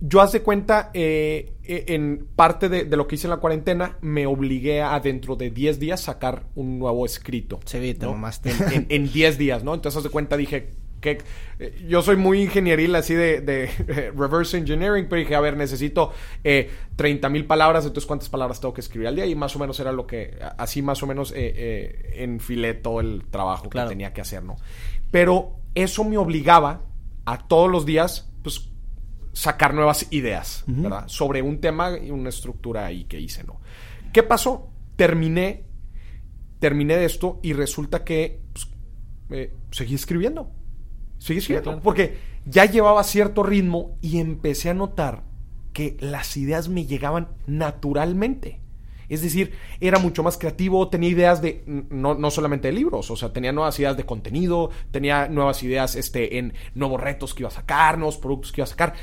[0.00, 3.36] Yo haz de cuenta, eh, eh, en parte de, de, lo que hice en la
[3.36, 7.60] cuarentena, me obligué a dentro de 10 días sacar un nuevo escrito.
[7.66, 8.14] Sí, ¿no?
[8.14, 9.74] más En 10 días, ¿no?
[9.74, 10.70] Entonces haz de cuenta, dije,
[11.02, 11.18] que
[11.58, 13.66] eh, yo soy muy ingenieril así de, de
[14.16, 16.12] reverse engineering, pero dije, a ver, necesito
[16.42, 19.58] eh, 30 mil palabras, entonces cuántas palabras tengo que escribir al día y más o
[19.58, 23.88] menos era lo que, así más o menos eh, eh, enfilé todo el trabajo claro.
[23.88, 24.56] que tenía que hacer, ¿no?
[25.10, 26.82] Pero eso me obligaba
[27.24, 28.70] a todos los días, pues,
[29.32, 30.82] sacar nuevas ideas, uh -huh.
[30.82, 31.08] ¿verdad?
[31.08, 33.60] Sobre un tema y una estructura ahí que hice, ¿no?
[34.12, 34.70] ¿Qué pasó?
[34.96, 35.64] Terminé,
[36.58, 38.68] terminé de esto y resulta que pues,
[39.30, 40.50] eh, seguí escribiendo.
[41.22, 41.80] Sí, claro.
[41.82, 45.22] Porque ya llevaba cierto ritmo y empecé a notar
[45.72, 48.60] que las ideas me llegaban naturalmente.
[49.08, 53.16] Es decir, era mucho más creativo, tenía ideas de, no, no, solamente de libros, o
[53.16, 57.48] sea, tenía nuevas ideas de contenido, tenía nuevas ideas este, en nuevos retos que iba
[57.48, 58.94] a sacar, nuevos productos que iba a sacar.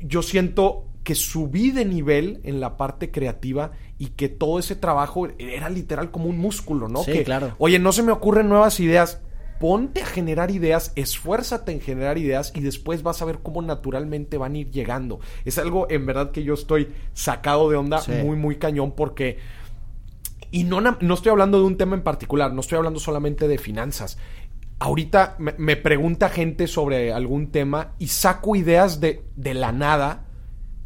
[0.00, 5.28] Yo siento que subí de nivel en la parte creativa y que todo ese trabajo
[5.38, 7.02] era literal como un músculo, ¿no?
[7.02, 7.54] Sí, que, claro.
[7.58, 9.20] Oye, no se me ocurren nuevas ideas,
[9.58, 14.38] ponte a generar ideas, esfuérzate en generar ideas y después vas a ver cómo naturalmente
[14.38, 15.20] van a ir llegando.
[15.44, 18.12] Es algo en verdad que yo estoy sacado de onda sí.
[18.12, 19.38] muy, muy cañón porque...
[20.50, 23.58] Y no, no estoy hablando de un tema en particular, no estoy hablando solamente de
[23.58, 24.18] finanzas.
[24.78, 30.26] Ahorita me, me pregunta gente sobre algún tema y saco ideas de, de la nada.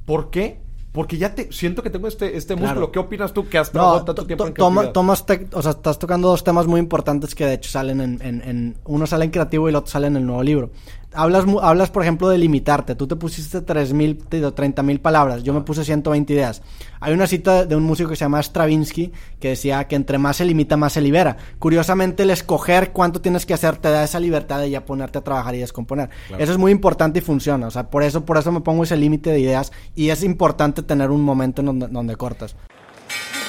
[0.06, 0.60] ¿Por qué?
[0.98, 2.74] Porque ya te siento que tengo este, este músculo.
[2.74, 2.90] Claro.
[2.90, 5.96] ¿Qué opinas tú que has trabajado no, tanto tiempo en toma, tomas o sea, estás
[5.96, 9.30] tocando dos temas muy importantes que de hecho salen en, en, en, uno sale en
[9.30, 10.70] creativo y el otro sale en el nuevo libro.
[11.12, 12.94] Hablas, hablas por ejemplo, de limitarte.
[12.94, 15.42] Tú te pusiste 3.000, 30.000 palabras.
[15.42, 16.62] Yo me puse 120 ideas.
[17.00, 20.36] Hay una cita de un músico que se llama Stravinsky que decía que entre más
[20.36, 21.36] se limita, más se libera.
[21.58, 25.22] Curiosamente, el escoger cuánto tienes que hacer te da esa libertad de ya ponerte a
[25.22, 26.10] trabajar y descomponer.
[26.28, 26.42] Claro.
[26.42, 27.66] Eso es muy importante y funciona.
[27.66, 30.82] O sea, por eso, por eso me pongo ese límite de ideas y es importante
[30.82, 32.54] tener un momento en donde, donde cortas.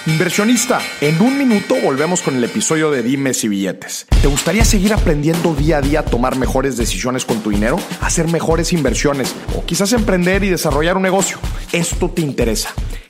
[0.09, 4.07] Inversionista, en un minuto volvemos con el episodio de Dimes y Billetes.
[4.23, 7.77] ¿Te gustaría seguir aprendiendo día a día a tomar mejores decisiones con tu dinero?
[8.01, 11.37] Hacer mejores inversiones o quizás emprender y desarrollar un negocio.
[11.71, 12.73] Esto te interesa.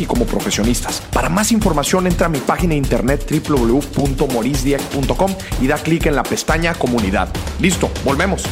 [0.00, 1.02] y como profesionistas.
[1.12, 6.22] Para más información entra a mi página de internet www.morisdieck.com y da clic en la
[6.22, 7.28] pestaña comunidad.
[7.60, 8.44] Listo, volvemos.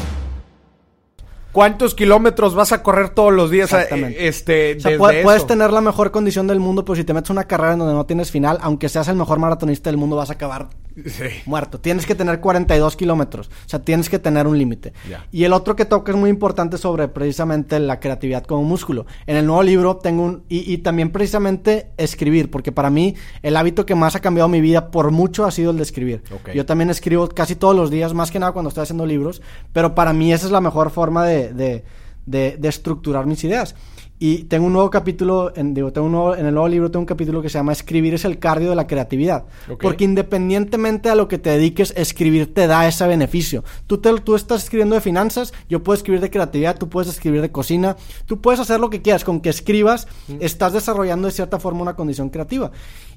[1.53, 3.73] ¿Cuántos kilómetros vas a correr todos los días?
[3.73, 4.29] Exactamente.
[4.29, 7.31] Este, o sea, puedes, puedes, tener la mejor condición del mundo, pero si te metes
[7.31, 10.29] una carrera en donde no tienes final, aunque seas el mejor maratonista del mundo, vas
[10.29, 10.69] a acabar
[11.07, 11.25] sí.
[11.47, 11.81] muerto.
[11.81, 13.49] Tienes que tener 42 kilómetros.
[13.49, 14.93] O sea, tienes que tener un límite.
[15.09, 15.27] Yeah.
[15.33, 19.07] Y el otro que toca es muy importante sobre precisamente la creatividad como músculo.
[19.27, 20.45] En el nuevo libro tengo un...
[20.49, 24.61] Y, y también precisamente escribir, porque para mí el hábito que más ha cambiado mi
[24.61, 26.23] vida por mucho ha sido el de escribir.
[26.41, 26.55] Okay.
[26.55, 29.95] Yo también escribo casi todos los días, más que nada cuando estoy haciendo libros, pero
[29.95, 31.85] para mí esa es la mejor forma de de,
[32.27, 33.75] de, de, estructurar mis ideas.
[34.19, 37.01] Y tengo un nuevo capítulo, en, digo, tengo un nuevo, en el nuevo libro tengo
[37.01, 39.45] un capítulo que se llama Escribir es el cardio de la creatividad.
[39.65, 39.77] Okay.
[39.77, 43.63] Porque independientemente a lo que te dediques, escribir te da ese beneficio.
[43.87, 47.43] Tú, te, tú estás escribiendo de finanzas, yo puedo escribir de creatividad, tú puedes escribir
[47.43, 49.23] de cocina, tú puedes hacer lo que quieras.
[49.23, 50.37] Con que escribas, mm.
[50.41, 52.71] estás desarrollando de cierta forma una condición creativa.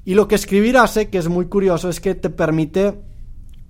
[0.04, 3.00] Y lo que escribir hace, que es muy curioso, es que te permite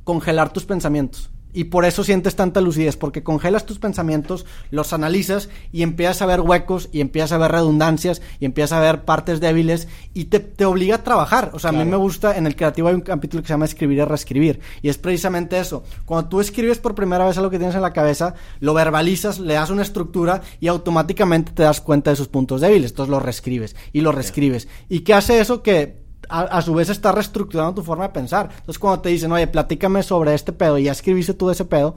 [0.02, 1.30] congelar tus pensamientos.
[1.52, 6.26] Y por eso sientes tanta lucidez, porque congelas tus pensamientos, los analizas y empiezas a
[6.26, 10.40] ver huecos y empiezas a ver redundancias y empiezas a ver partes débiles y te,
[10.40, 11.50] te obliga a trabajar.
[11.54, 11.82] O sea, claro.
[11.82, 14.04] a mí me gusta, en el creativo hay un capítulo que se llama escribir y
[14.04, 14.60] reescribir.
[14.82, 15.82] Y es precisamente eso.
[16.04, 19.54] Cuando tú escribes por primera vez algo que tienes en la cabeza, lo verbalizas, le
[19.54, 22.90] das una estructura y automáticamente te das cuenta de sus puntos débiles.
[22.92, 24.68] Entonces lo reescribes y lo reescribes.
[24.88, 25.62] ¿Y qué hace eso?
[25.62, 28.50] Que a, a, su vez está reestructurando tu forma de pensar.
[28.50, 31.96] Entonces, cuando te dicen, oye, platícame sobre este pedo y ya escribiste tú ese pedo,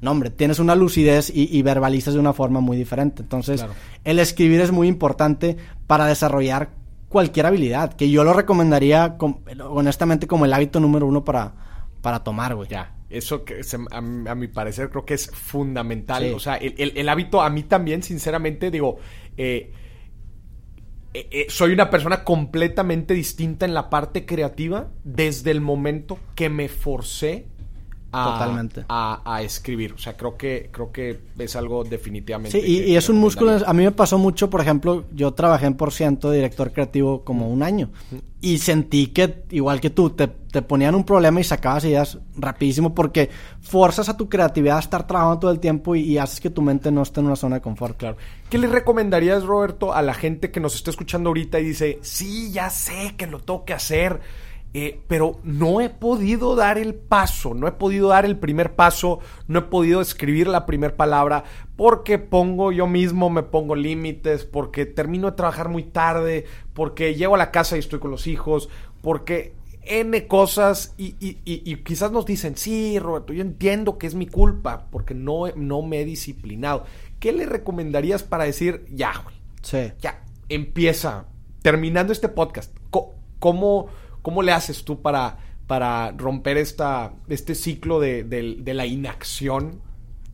[0.00, 3.22] no, hombre, tienes una lucidez y, verbalizas de una forma muy diferente.
[3.22, 3.64] Entonces,
[4.04, 5.56] el escribir es muy importante
[5.86, 6.70] para desarrollar
[7.08, 9.16] cualquier habilidad, que yo lo recomendaría
[9.70, 11.54] honestamente como el hábito número uno para,
[12.02, 12.68] para tomar, güey.
[12.68, 13.60] Ya, eso que
[13.92, 16.34] a, mi parecer creo que es fundamental.
[16.34, 18.98] O sea, el, hábito a mí también, sinceramente, digo,
[19.38, 19.72] eh,
[21.14, 26.50] eh, eh, soy una persona completamente distinta en la parte creativa desde el momento que
[26.50, 27.46] me forcé
[28.14, 28.84] Totalmente.
[28.88, 29.92] A, escribir.
[29.92, 32.60] O sea, creo que, creo que es algo definitivamente.
[32.60, 33.58] Sí, y, es un músculo.
[33.66, 37.24] A mí me pasó mucho, por ejemplo, yo trabajé en por ciento de director creativo
[37.24, 37.90] como un año.
[38.40, 43.30] Y sentí que, igual que tú, te, ponían un problema y sacabas ideas rapidísimo porque
[43.60, 46.90] forzas a tu creatividad a estar trabajando todo el tiempo y, haces que tu mente
[46.92, 47.96] no esté en una zona de confort.
[47.96, 48.16] Claro.
[48.50, 52.52] ¿Qué le recomendarías, Roberto, a la gente que nos está escuchando ahorita y dice, sí,
[52.52, 54.20] ya sé que lo tengo que hacer?
[54.76, 59.20] Eh, pero no he podido dar el paso, no he podido dar el primer paso,
[59.46, 61.44] no he podido escribir la primera palabra
[61.76, 67.36] porque pongo yo mismo, me pongo límites, porque termino de trabajar muy tarde, porque llego
[67.36, 68.68] a la casa y estoy con los hijos,
[69.00, 74.26] porque N cosas y, y, quizás nos dicen, sí, Roberto, yo entiendo que es mi
[74.26, 76.84] culpa porque no, no me he disciplinado.
[77.20, 79.36] ¿Qué le recomendarías para decir, ya, güey?
[79.62, 79.92] Sí.
[80.00, 81.26] Ya, empieza,
[81.62, 82.76] terminando este podcast,
[83.38, 83.88] ¿cómo
[84.24, 89.82] ¿Cómo le haces tú para, para romper esta, este ciclo de, la inacción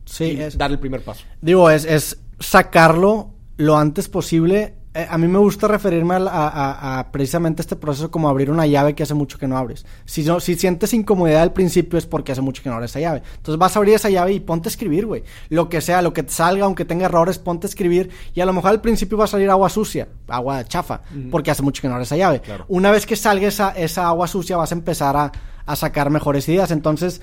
[0.05, 1.25] sí, y es, dar el primer paso?
[1.41, 7.77] Digo, es, es sacarlo lo antes posible a mí me gusta referirme a, precisamente este
[7.77, 9.85] proceso como abrir una llave que hace mucho que no abres.
[10.05, 12.99] Si, no, si sientes incomodidad al principio es porque hace mucho que no abres esa
[12.99, 13.23] llave.
[13.37, 15.23] Entonces vas a abrir esa llave y ponte a escribir, güey.
[15.47, 18.09] Lo que sea, lo que te salga, aunque tenga errores, ponte a escribir.
[18.33, 21.63] Y a lo mejor al principio va a salir agua sucia, agua chafa, porque hace
[21.63, 22.41] mucho que no abres esa llave.
[22.67, 25.31] Una vez que salga esa, esa agua sucia vas a empezar a,
[25.65, 26.69] a sacar mejores ideas.
[26.71, 27.21] Entonces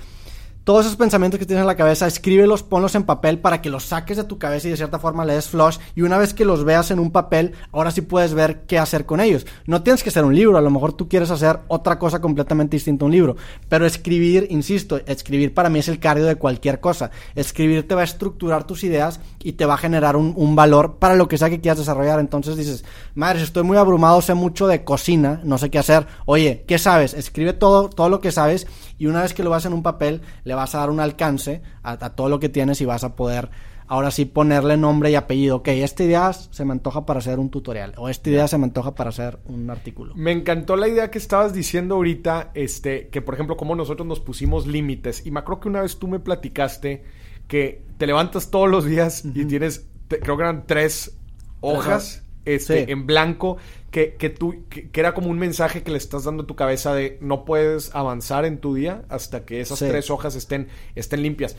[0.69, 3.85] todos esos pensamientos que tienes en la cabeza, escríbelos, ponlos en papel para que los
[3.85, 5.79] saques de tu cabeza y de cierta forma le des flush.
[5.95, 9.07] Y una vez que los veas en un papel, ahora sí puedes ver qué hacer
[9.07, 9.47] con ellos.
[9.65, 12.77] No tienes que hacer un libro, a lo mejor tú quieres hacer otra cosa completamente
[12.77, 13.37] distinta a un libro.
[13.71, 17.13] Pero escribir, insisto, escribir para mí es el cardio de cualquier cosa.
[17.35, 20.97] Escribir te va a estructurar tus ideas y te va a generar un, un valor
[20.99, 22.21] para lo que sea que quieras desarrollar.
[22.21, 26.07] Entonces dices, madre, estoy muy abrumado, sé mucho de cocina, no sé qué hacer.
[26.27, 27.15] Oye, ¿qué sabes?
[27.15, 28.67] Escribe todo, todo lo que sabes
[28.99, 31.63] y una vez que lo vas en un papel, le vas a dar un alcance
[31.83, 33.49] a, todo lo que tienes y vas a poder
[33.87, 35.57] ahora sí ponerle nombre y apellido.
[35.57, 38.65] Ok, esta idea se me antoja para hacer un tutorial o esta idea se me
[38.65, 40.15] antoja para hacer un artículo.
[40.17, 44.21] Me encantó la idea que estabas diciendo ahorita, este, que por ejemplo, como nosotros nos
[44.21, 45.25] pusimos límites.
[45.25, 47.05] Y me acuerdo que una vez tú me platicaste
[47.47, 51.17] que te levantas todos los días y tienes, creo que eran tres
[51.61, 52.25] hojas.
[52.45, 53.59] Este, en blanco
[53.91, 56.95] que, que tú, que, era como un mensaje que le estás dando a tu cabeza
[56.95, 61.57] de no puedes avanzar en tu día hasta que esas tres hojas estén, estén limpias.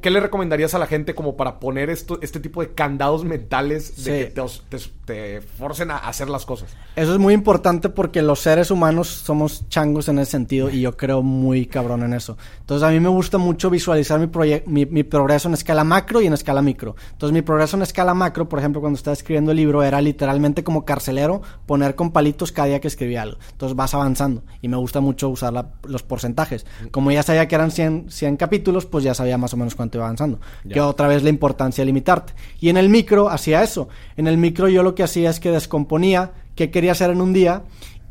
[0.00, 4.04] ¿Qué le recomendarías a la gente como para poner esto, este tipo de candados mentales
[4.04, 6.74] de que te, forcen a hacer las cosas?
[6.94, 10.96] Eso es muy importante porque los seres humanos somos changos en ese sentido y yo
[10.96, 12.38] creo muy cabrón en eso.
[12.60, 14.30] Entonces a mí me gusta mucho visualizar mi,
[14.64, 16.96] mi, mi progreso en escala macro y en escala micro.
[17.12, 20.64] Entonces mi progreso en escala macro, por ejemplo, cuando estaba escribiendo el libro, era literalmente
[20.64, 23.38] como carcelero poner con palitos cada día que escribía algo.
[23.50, 25.52] Entonces vas avanzando y me gusta mucho usar
[25.84, 26.64] los porcentajes.
[26.90, 29.98] Como ya sabía que eran 100, 100 capítulos, pues ya sabía más o menos cuánto
[29.98, 30.40] iba avanzando.
[30.68, 32.32] Que otra vez la importancia de limitarte.
[32.60, 33.88] Y en el micro hacía eso.
[34.16, 37.32] En el micro yo lo que hacía es que descomponía qué quería hacer en un
[37.32, 37.64] día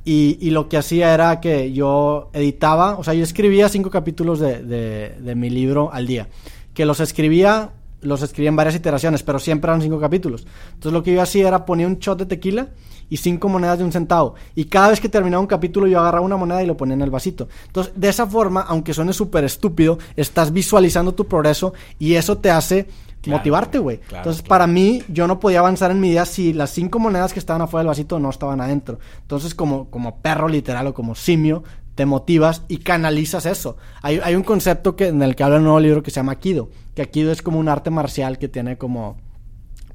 [0.07, 4.61] y, lo que hacía era que yo editaba, o sea, yo escribía cinco capítulos de,
[4.61, 6.27] de, mi libro al día.
[6.75, 10.45] Que los escribía los escribía en varias iteraciones, pero siempre eran cinco capítulos.
[10.67, 12.69] Entonces lo que yo hacía era poner un shot de tequila
[13.09, 14.35] y cinco monedas de un centavo.
[14.55, 17.01] Y cada vez que terminaba un capítulo yo agarraba una moneda y lo ponía en
[17.01, 17.47] el vasito.
[17.67, 22.51] Entonces, de esa forma, aunque suene súper estúpido, estás visualizando tu progreso y eso te
[22.51, 22.87] hace
[23.25, 23.99] motivarte, güey.
[24.11, 27.39] Entonces, para mí, yo no podía avanzar en mi vida si las cinco monedas que
[27.39, 28.99] estaban afuera del vasito no estaban adentro.
[29.21, 31.63] Entonces, como, como perro literal o como simio,
[31.95, 33.77] te motivas y canalizas eso.
[34.01, 36.35] Hay, hay un concepto que, en el que habla un nuevo libro que se llama
[36.35, 39.17] Kido, que Kido es como un arte marcial que tiene como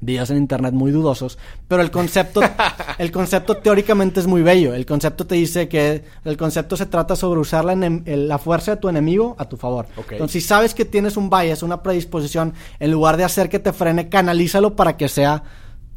[0.01, 1.37] videos en internet muy dudosos,
[1.67, 2.41] pero el concepto,
[2.97, 4.73] el concepto teóricamente es muy bello.
[4.73, 8.81] El concepto te dice que el concepto se trata sobre usar la, la fuerza de
[8.81, 9.87] tu enemigo a tu favor.
[10.09, 13.71] Entonces, si sabes que tienes un bias, una predisposición, en lugar de hacer que te
[13.71, 15.43] frene, canalízalo para que sea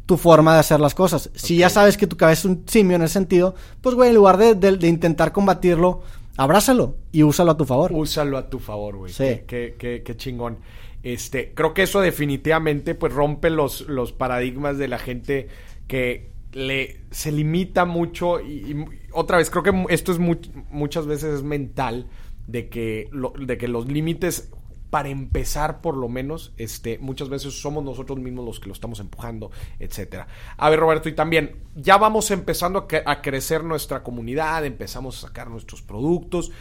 [0.05, 1.31] tu forma de hacer las cosas.
[1.33, 4.15] Si ya sabes que tu cabeza es un simio en ese sentido, pues, güey, en
[4.15, 6.03] lugar de, de, intentar combatirlo,
[6.37, 7.91] abrázalo y úsalo a tu favor.
[7.91, 9.11] Úsalo a tu favor, güey.
[9.11, 9.41] Sí.
[9.47, 10.59] Qué, qué, qué chingón.
[11.05, 15.49] Este, creo que eso definitivamente pues rompe los, los paradigmas de la gente
[15.87, 18.75] que le se limita mucho y,
[19.11, 22.07] otra vez creo que esto es muchas veces es mental
[22.47, 23.07] de que
[23.39, 24.49] de que los límites
[24.89, 28.99] para empezar por lo menos, este, muchas veces somos nosotros mismos los que lo estamos
[28.99, 30.27] empujando, etcétera.
[30.57, 35.27] A ver, Roberto, y también ya vamos empezando a, a crecer nuestra comunidad, empezamos a
[35.27, 36.51] sacar nuestros productos.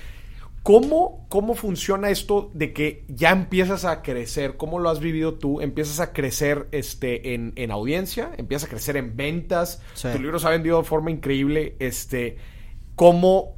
[0.65, 4.57] ¿Cómo, ¿Cómo funciona esto de que ya empiezas a crecer?
[4.57, 5.61] ¿Cómo lo has vivido tú?
[5.61, 8.33] ¿Empiezas a crecer este, en, en audiencia?
[8.39, 9.83] ¿Empiezas a crecer en ventas?
[9.93, 10.09] Sí.
[10.11, 11.77] Tu libro se ha vendido de forma increíble.
[11.81, 12.39] Este,
[12.95, 13.57] ¿Cómo?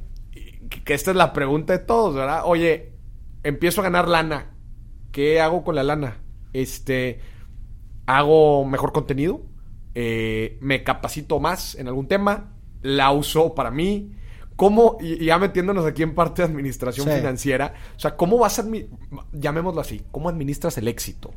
[0.83, 2.41] Que esta es la pregunta de todos, ¿verdad?
[2.43, 2.91] Oye,
[3.43, 4.57] empiezo a ganar lana.
[5.13, 6.17] ¿Qué hago con la lana?
[6.51, 7.21] Este,
[8.05, 9.43] hago mejor contenido,
[9.95, 14.11] eh, me capacito más en algún tema, la uso para mí.
[14.57, 17.13] ¿Cómo, y ya metiéndonos aquí en parte de administración Sí.
[17.13, 18.65] financiera, o sea, ¿cómo vas a,
[19.31, 21.31] llamémoslo así, cómo administras el éxito?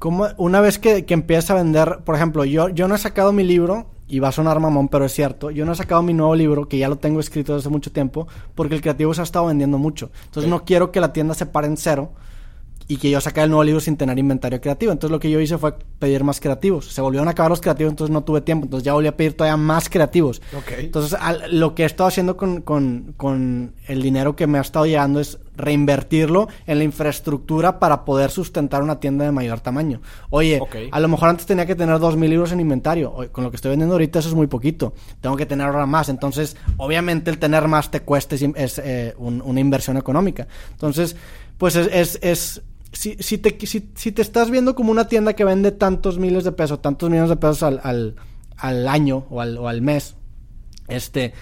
[0.00, 3.32] Como una vez que, que empiezas a vender, por ejemplo, yo, yo no he sacado
[3.32, 6.12] mi libro, y va a sonar mamón, pero es cierto, yo no he sacado mi
[6.12, 8.26] nuevo libro, que ya lo tengo escrito desde hace mucho tiempo,
[8.56, 10.10] porque el creativo se ha estado vendiendo mucho.
[10.24, 12.10] Entonces no quiero que la tienda se pare en cero
[12.92, 14.90] y que yo saque el nuevo libro sin tener inventario creativo.
[14.90, 16.86] Entonces lo que yo hice fue pedir más creativos.
[16.92, 18.64] Se volvieron a acabar los creativos, entonces no tuve tiempo.
[18.66, 20.42] Entonces ya volví a pedir todavía más creativos.
[20.56, 20.72] Ok.
[20.78, 24.60] Entonces al- lo que he estado haciendo con, con- con el dinero que me ha
[24.62, 30.00] estado llegando es reinvertirlo en la infraestructura para poder sustentar una tienda de mayor tamaño.
[30.30, 30.58] Oye,
[30.90, 33.14] a lo mejor antes tenía que tener dos mil libros en inventario.
[33.30, 34.94] Con lo que estoy vendiendo ahorita eso es muy poquito.
[35.20, 36.08] Tengo que tener ahora más.
[36.08, 40.48] Entonces, obviamente el tener más te cuesta es, es, eh, un- una inversión económica.
[40.72, 41.14] Entonces,
[41.56, 41.88] pues es...
[41.92, 42.62] es, es-
[42.92, 46.44] si, si, te, si, si te estás viendo como una tienda que vende tantos miles
[46.44, 48.16] de pesos, tantos millones de pesos al, al,
[48.56, 50.16] al año o al, o al mes,
[50.88, 51.32] este,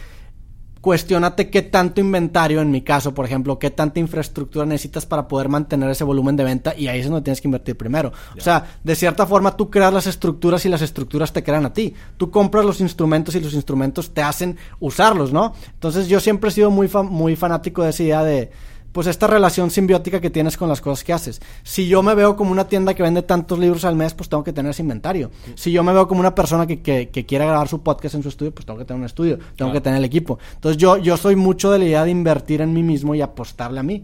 [0.80, 5.48] cuestionate qué tanto inventario, en mi caso, por ejemplo, qué tanta infraestructura necesitas para poder
[5.48, 8.12] mantener ese volumen de venta y ahí es donde tienes que invertir primero.
[8.36, 11.72] O sea, de cierta forma tú creas las estructuras y las estructuras te crean a
[11.72, 11.94] ti.
[12.16, 15.54] Tú compras los instrumentos y los instrumentos te hacen usarlos, ¿no?
[15.72, 18.50] Entonces yo siempre he sido muy, muy fanático de esa idea de
[18.92, 21.40] pues esta relación simbiótica que tienes con las cosas que haces.
[21.62, 24.42] Si yo me veo como una tienda que vende tantos libros al mes, pues tengo
[24.42, 25.30] que tener ese inventario.
[25.54, 28.52] Si yo me veo como una persona que, que, grabar su podcast en su estudio,
[28.52, 29.72] pues tengo que tener un estudio, tengo Claro.
[29.72, 30.38] que tener el equipo.
[30.54, 33.80] Entonces yo, yo soy mucho de la idea de invertir en mí mismo y apostarle
[33.80, 34.02] a mí.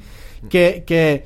[0.49, 1.25] Que, que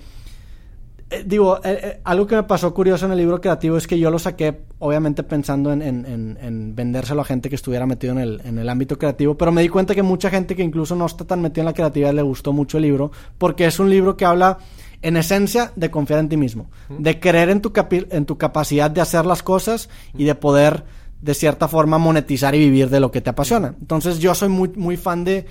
[1.10, 3.98] eh, digo, eh, eh, algo que me pasó curioso en el libro creativo es que
[3.98, 8.12] yo lo saqué, obviamente pensando en, en- en- en vendérselo a gente que estuviera metido
[8.12, 10.94] en el, en el ámbito creativo, pero me di cuenta que mucha gente que incluso
[10.96, 13.88] no está tan metida en la creatividad le gustó mucho el libro, porque es un
[13.90, 14.58] libro que habla,
[15.00, 18.90] en esencia, de confiar en ti mismo, de creer en tu, capi- en tu capacidad
[18.90, 20.84] de hacer las cosas y de poder,
[21.22, 23.74] de cierta forma, monetizar y vivir de lo que te apasiona.
[23.80, 25.46] Entonces yo soy muy, muy fan de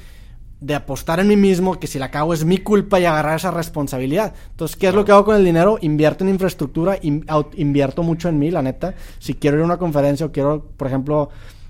[0.59, 3.51] de apostar en mí mismo, que si la cago es mi culpa y agarrar esa
[3.51, 4.33] responsabilidad.
[4.51, 5.77] Entonces, ¿qué es lo que hago con el dinero?
[5.81, 8.95] Invierto en infraestructura, in- out- invierto mucho en mí, la neta.
[9.19, 11.29] Si quiero ir a una conferencia o quiero, por ejemplo,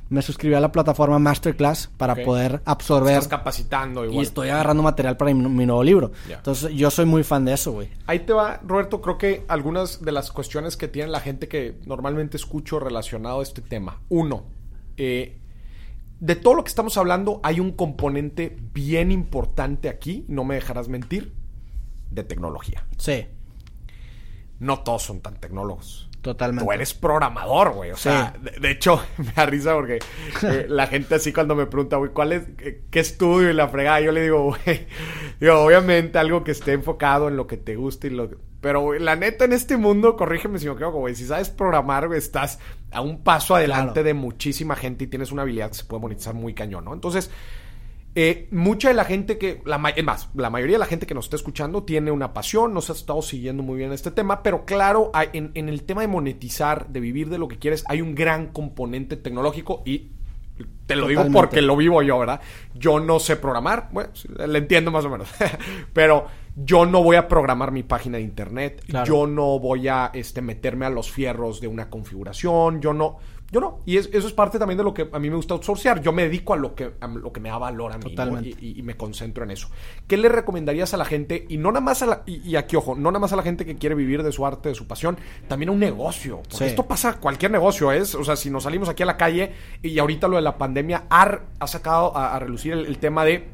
[0.09, 5.17] me suscribí a la plataforma Masterclass para poder absorber Estás capacitando y estoy agarrando material
[5.17, 6.13] para mi, mi nuevo libro.
[6.37, 7.89] Entonces, yo soy muy fan de eso, güey.
[8.05, 11.77] Ahí te va, Roberto, creo que algunas de las cuestiones que tiene la gente que
[11.85, 13.99] normalmente escucho relacionado a este tema.
[14.07, 14.45] Uno,
[14.95, 15.39] eh,
[16.19, 20.87] de todo lo que estamos hablando hay un componente bien importante aquí, no me dejarás
[20.89, 21.33] mentir,
[22.11, 22.85] de tecnología.
[22.97, 23.25] Sí,
[24.59, 26.09] No todos son tan tecnólogos.
[26.21, 26.65] totalmente.
[26.65, 27.91] Tú eres programador, güey.
[27.91, 28.03] O Sí.
[28.03, 29.99] sea, de, de hecho, me da risa porque
[30.43, 33.67] eh, la gente así cuando me pregunta, güey, ¿cuál es, qué, qué estudio y la
[33.69, 34.01] fregada?
[34.01, 34.87] Yo le digo, güey,
[35.39, 38.29] digo, obviamente algo que esté enfocado en lo que te guste y lo
[38.61, 42.07] Pero, güey, la neta, en este mundo, corrígeme si me equivoco, güey, si sabes programar,
[42.07, 42.59] güey, estás
[42.91, 44.03] a un paso adelante Claro.
[44.07, 46.93] de muchísima gente y tienes una habilidad que se puede monetizar muy cañón, ¿no?
[46.93, 47.29] Entonces,
[48.15, 51.13] eh, mucha de la gente que, la, es más, la mayoría de la gente que
[51.13, 54.65] nos está escuchando tiene una pasión, nos ha estado siguiendo muy bien este tema, pero
[54.65, 58.01] claro, hay- en, en el tema de monetizar, de vivir de lo que quieres, hay
[58.01, 60.07] un gran componente tecnológico y
[60.87, 62.41] te lo digo porque lo vivo yo, ¿verdad?
[62.73, 64.09] Yo no sé programar, bueno,
[64.47, 65.29] le entiendo más o menos,
[65.93, 66.25] pero
[66.59, 69.05] yo no voy a programar mi página de internet, Claro.
[69.05, 73.17] yo no voy a este, meterme a los fierros de una configuración, yo no,
[73.51, 75.53] yo no, y es- eso es parte también de lo que a mí me gusta
[75.53, 78.11] outsourcear, yo me dedico a lo que, a lo que me da valor a mí,
[78.43, 79.69] y, y- y me concentro en eso.
[80.07, 81.45] ¿Qué le recomendarías a la gente?
[81.47, 83.43] Y no nada más a la, y, y aquí ojo, no nada más a la
[83.43, 85.15] gente que quiere vivir de su arte, de su pasión,
[85.47, 86.63] también a un negocio, porque Sí.
[86.65, 89.51] esto pasa a cualquier negocio, es, o sea, si nos salimos aquí a la calle
[89.83, 93.23] y ahorita lo de la pandemia ha, ha sacado a, a relucir el, el tema
[93.23, 93.47] de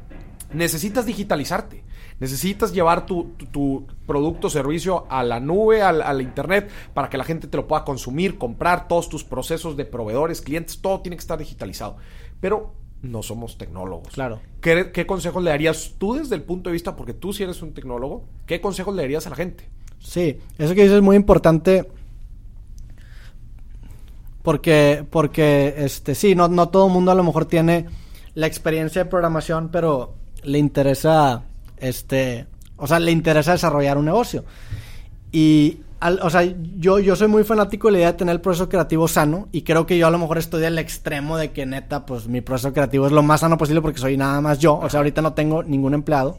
[0.54, 1.84] necesitas digitalizarte.
[2.24, 7.10] Necesitas llevar tu, tu- tu producto o servicio a la nube, al, al internet, para
[7.10, 11.00] que la gente te lo pueda consumir, comprar, todos tus procesos de proveedores, clientes, todo
[11.00, 11.96] tiene que estar digitalizado.
[12.40, 12.72] Pero
[13.02, 14.14] no somos tecnólogos.
[14.14, 14.40] Claro.
[14.62, 17.60] ¿Qué, qué consejos le darías tú desde el punto de vista, porque tú sí eres
[17.60, 19.68] un tecnólogo, qué consejos le darías a la gente?
[19.98, 21.86] Sí, eso que dices es muy importante.
[24.42, 27.84] Porque, porque, este, sí, no, no todo el mundo a lo mejor tiene
[28.34, 31.44] la experiencia de programación, pero le interesa,
[31.84, 34.44] este, o sea, le interesa desarrollar un negocio.
[35.32, 36.42] Y, al- o sea,
[36.76, 39.62] yo, yo soy muy fanático de la idea de tener el proceso creativo sano y
[39.62, 42.72] creo que yo a lo mejor estoy del extremo de que neta, pues mi proceso
[42.72, 44.76] creativo es lo más sano posible porque soy nada más yo.
[44.78, 46.38] O sea, ahorita no tengo ningún empleado.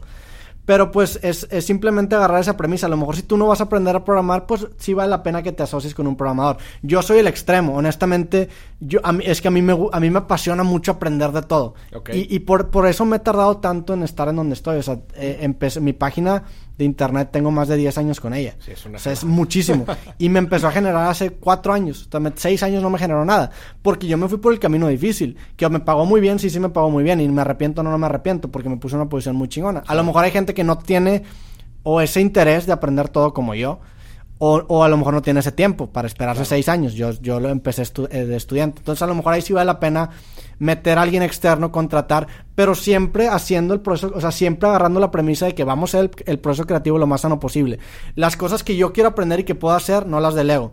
[0.66, 2.86] Pero pues es, es simplemente agarrar esa premisa.
[2.86, 5.22] A lo mejor si tú no vas a aprender a programar, pues sí vale la
[5.22, 6.58] pena que te asocies con un programador.
[6.82, 8.48] Yo soy el extremo, honestamente.
[8.80, 11.42] Yo, a mí, es que a mí, me, a mí me apasiona mucho aprender de
[11.42, 11.74] todo.
[12.12, 14.78] Y, y por, por eso me he tardado tanto en estar en donde estoy.
[14.78, 16.42] O sea, eh, empecé, mi página
[16.78, 18.54] de internet tengo más de 10 años con ella.
[18.58, 19.86] Sí, es una o sea, es muchísimo.
[20.18, 22.06] y me empezó a generar hace 4 años.
[22.06, 23.50] O sea, me- 6 años no me generó nada.
[23.82, 25.36] Porque yo me fui por el camino difícil.
[25.56, 27.20] Que me pagó muy bien, sí, sí me pagó muy bien.
[27.20, 28.50] Y me arrepiento, no, no me arrepiento.
[28.50, 29.82] Porque me puse en una posición muy chingona.
[29.86, 31.22] A lo mejor hay gente que no tiene
[31.82, 33.80] o ese interés de aprender todo como yo.
[34.38, 36.92] O, o a lo mejor no tiene ese tiempo para esperarse seis años.
[36.92, 38.80] Yo, yo lo empecé estu- eh, de estudiante.
[38.80, 40.10] Entonces a lo mejor ahí sí vale la pena
[40.58, 45.10] meter a alguien externo, contratar, pero siempre haciendo el proceso, o sea, siempre agarrando la
[45.10, 47.78] premisa de que vamos a hacer el, el proceso creativo lo más sano posible.
[48.14, 50.72] Las cosas que yo quiero aprender y que puedo hacer, no las delego.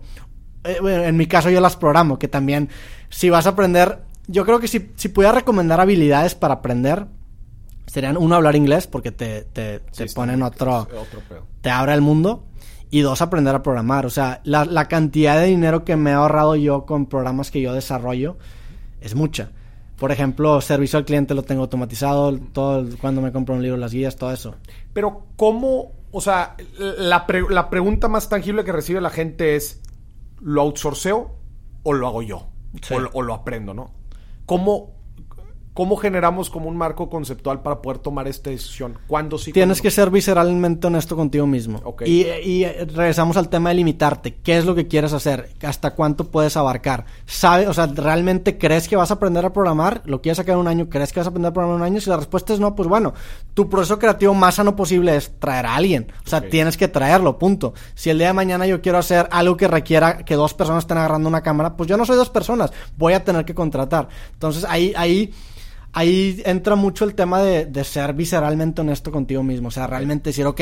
[0.64, 2.70] Eh, bueno, en mi caso yo las programo, que también,
[3.10, 7.08] si vas a aprender, yo creo que si, si pudiera recomendar habilidades para aprender,
[7.86, 11.22] serían uno, hablar inglés, porque te, te, te Sí, ponen otro otro
[11.62, 12.46] te abre el mundo.
[12.90, 14.06] Y dos, aprender a programar.
[14.06, 17.60] O sea, la, la cantidad de dinero que me he ahorrado yo con programas que
[17.60, 18.38] yo desarrollo
[19.02, 19.50] es mucha.
[20.04, 23.94] Por ejemplo, servicio al cliente lo tengo automatizado, todo cuando me compro un libro, las
[23.94, 24.54] guías, todo eso.
[24.92, 25.94] Pero, ¿cómo?
[26.12, 29.82] O sea, la, pre- la pregunta más tangible que recibe la gente es:
[30.42, 31.32] ¿lo outsourceo
[31.84, 32.48] o lo hago yo?
[32.82, 32.96] Sí.
[32.96, 33.92] O, lo, o lo aprendo, ¿no?
[34.46, 34.92] ¿Cómo,
[35.74, 39.00] ¿Cómo generamos como un marco conceptual para poder tomar esta decisión?
[39.08, 39.52] ¿Cuándo sí?
[39.52, 41.82] Tienes que ser visceralmente honesto contigo mismo.
[41.84, 42.04] Ok.
[42.06, 44.36] Y, y, regresamos al tema de limitarte.
[44.36, 45.50] ¿Qué es lo que quieres hacer?
[45.64, 47.06] ¿Hasta cuánto puedes abarcar?
[47.26, 50.04] ¿Sabe, o sea, realmente crees que vas a aprender a programar?
[50.06, 50.90] ¿Lo quieres sacar en un año?
[50.90, 52.02] ¿Crees que vas a aprender a programar en un año?
[52.02, 53.16] Si la respuesta es no, pues bueno,
[53.56, 56.12] tu proceso creativo más sano posible es traer a alguien.
[56.24, 57.74] O sea, tienes que traerlo, punto.
[57.96, 61.00] Si el día de mañana yo quiero hacer algo que requiera que dos personas estén
[61.00, 62.72] agarrando una cámara, pues yo no soy dos personas.
[62.96, 64.08] Voy a tener que contratar.
[64.34, 65.34] Entonces ahí, ahí
[65.94, 69.70] ahí entra mucho el tema de, de ser visceralmente honesto contigo mismo.
[69.70, 70.62] O sea, realmente decir, ok,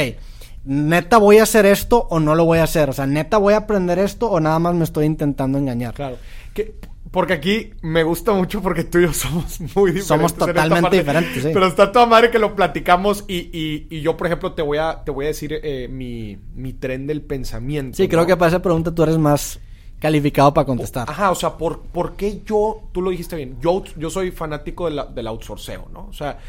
[0.66, 2.90] neta voy a hacer esto o no lo voy a hacer.
[2.90, 5.94] O sea, neta voy a aprender esto o nada más me estoy intentando engañar.
[5.94, 6.18] Claro.
[6.54, 6.76] Que-
[7.10, 10.06] porque aquí me gusta mucho porque tú y yo somos muy diferentes.
[10.06, 10.98] Somos totalmente parte.
[11.00, 11.50] diferentes, sí.
[11.52, 14.78] Pero está toda madre que lo platicamos y, y- y yo, por ejemplo, te voy
[14.78, 17.98] a, te voy a decir eh, mi, mi tren del pensamiento.
[17.98, 19.60] Sí, creo que para esa pregunta tú eres más
[20.02, 21.10] calificado para contestar.
[21.10, 24.86] Ajá, o sea, ¿por, por qué yo, tú lo dijiste bien, yo, yo soy fanático
[24.86, 26.08] de la- del outsourceo, ¿no?
[26.10, 26.40] O sea,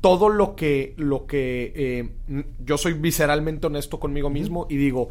[0.00, 5.08] todo lo que, lo que, eh, yo soy visceralmente honesto conmigo mismo y digo,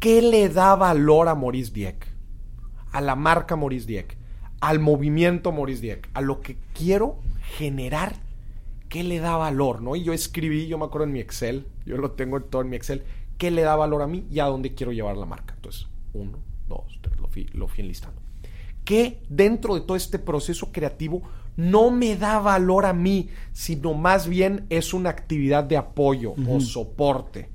[0.00, 2.08] ¿qué le da valor a Maurice Dieck?
[2.92, 4.16] A la marca Maurice Dieck,
[4.60, 7.16] al movimiento Maurice Dieck, a lo que quiero
[7.56, 8.16] generar,
[8.88, 9.94] ¿qué le da valor, no?
[9.94, 12.76] Y yo escribí, yo me acuerdo en mi Excel, yo lo tengo todo en mi
[12.76, 13.04] Excel,
[13.36, 15.54] ¿qué le da valor a mí y a dónde quiero llevar la marca?
[15.54, 18.20] Entonces, uno, dos, tres, lo fui, lo fui enlistando.
[18.84, 21.22] ¿Qué dentro de todo este proceso creativo
[21.56, 26.60] no me da valor a mí, sino más bien es una actividad de apoyo o
[26.60, 27.50] soporte?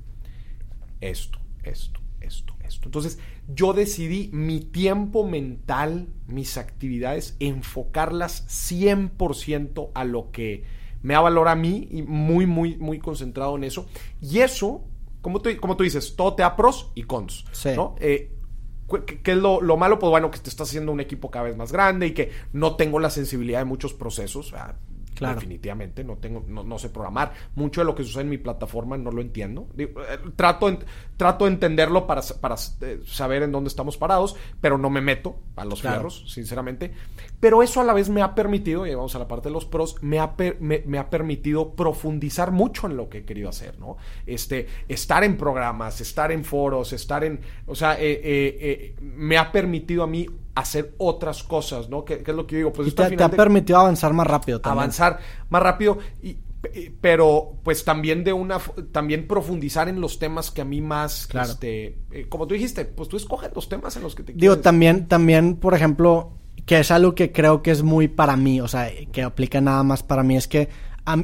[1.00, 2.86] Esto, esto, esto, esto.
[2.86, 3.18] Entonces,
[3.52, 10.64] yo decidí mi tiempo mental, mis actividades, enfocarlas 100% a lo que
[11.02, 13.86] me da valor a mí y muy, muy, muy concentrado en eso.
[14.20, 14.84] Y eso,
[15.20, 17.44] como tú, como tú dices, todo te da pros y cons.
[17.52, 17.70] Sí.
[17.74, 17.96] ¿no?
[18.00, 18.33] Eh,
[19.02, 19.98] ¿Qué es lo, lo malo?
[19.98, 22.76] Pues bueno, que te estás haciendo un equipo cada vez más grande y que no
[22.76, 24.54] tengo la sensibilidad de muchos procesos.
[25.14, 25.36] Claro.
[25.36, 27.32] Definitivamente, no tengo, no, no sé programar.
[27.54, 29.68] Mucho de lo que sucede en mi plataforma no lo entiendo.
[29.74, 30.80] Digo, eh, trato, en-
[31.16, 35.36] trato de entenderlo para, para eh, saber en dónde estamos parados, pero no me meto
[35.56, 35.96] a los Claro.
[35.96, 36.92] fierros, sinceramente.
[37.38, 39.66] Pero eso a la vez me ha permitido, y vamos a la parte de los
[39.66, 43.48] pros, me ha, per- me, me ha permitido profundizar mucho en lo que he querido
[43.48, 43.96] hacer, ¿no?
[44.26, 50.02] Este, estar en programas, estar en foros, estar en, o sea, eh, me ha permitido
[50.02, 52.04] a mí hacer otras cosas, ¿no?
[52.04, 52.72] ¿Qué, qué es lo que yo digo?
[52.72, 54.78] Pues y te, te ha permitido avanzar más rápido también.
[54.80, 55.18] avanzar
[55.50, 56.36] más rápido y
[57.00, 58.58] pero pues también de una
[58.90, 61.50] también profundizar en los temas que a mí más Claro.
[61.52, 64.54] este eh, como tú dijiste pues tú escoges los temas en los que te Digo,
[64.54, 66.32] quieres- también, también, por ejemplo,
[66.64, 69.82] que es algo que creo que es muy para mí, o sea, que aplica nada
[69.82, 70.70] más para mí, es que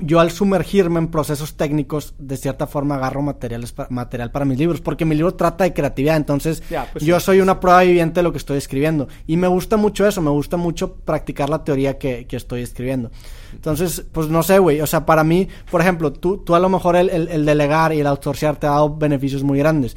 [0.02, 4.58] yo al sumergirme en procesos técnicos, de cierta forma agarro materiales pa- material para mis
[4.58, 6.62] libros, porque mi libro trata de creatividad, entonces
[6.92, 9.08] pues yo sí, soy una prueba viviente de lo que estoy escribiendo.
[9.26, 13.10] Y me gusta mucho eso, me gusta mucho practicar la teoría que, que estoy escribiendo.
[13.54, 16.68] Entonces, pues no sé, güey, o sea, para mí, por ejemplo, tú, tú a lo
[16.68, 19.96] mejor el, el- el delegar y el outsourcear te ha dado beneficios muy grandes.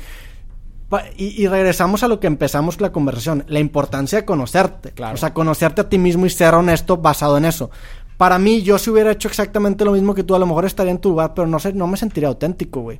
[1.17, 4.91] Y regresamos a lo que empezamos la conversación, la importancia de conocerte.
[4.91, 5.15] Claro.
[5.15, 7.71] O sea, conocerte a ti mismo y ser honesto basado en eso.
[8.17, 10.91] Para mí, yo si hubiera hecho exactamente lo mismo que tú, a lo mejor estaría
[10.91, 12.99] en tu lugar, pero no sé, no me sentiría auténtico, güey.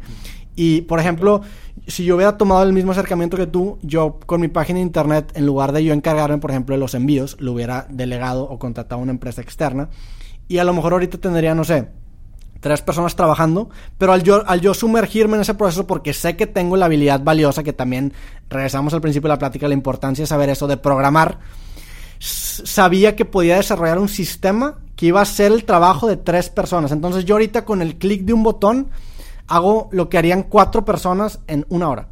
[0.56, 1.42] Y, por ejemplo,
[1.88, 5.32] si yo hubiera tomado el mismo acercamiento que tú, yo con mi página de internet,
[5.36, 9.00] en lugar de yo encargarme, por ejemplo, de los envíos, lo hubiera delegado o contratado
[9.00, 9.90] a una empresa externa.
[10.48, 11.88] Y a lo mejor ahorita tendría, no sé,
[12.60, 16.48] tres personas trabajando, pero al yo, al yo sumergirme en ese proceso porque sé que
[16.48, 18.14] tengo la habilidad valiosa, que también
[18.50, 21.40] regresamos al principio de la plática, la importancia de saber eso, de programar,
[22.20, 26.94] sabía que podía desarrollar un sistema que iba a ser el trabajo de tres personas.
[26.94, 28.90] Entonces yo ahorita con el clic de un botón
[29.48, 32.08] hago lo que harían cuatro personas en una hora.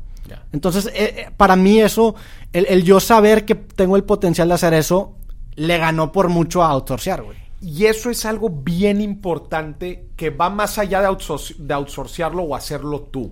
[0.51, 2.15] Entonces, eh, eh, para mí eso,
[2.51, 5.15] el, yo saber que tengo el potencial de hacer eso,
[5.55, 7.37] le ganó por mucho a outsourcear, güey.
[7.61, 13.31] Y eso es algo bien importante que va más allá de, outsourcearlo o hacerlo tú.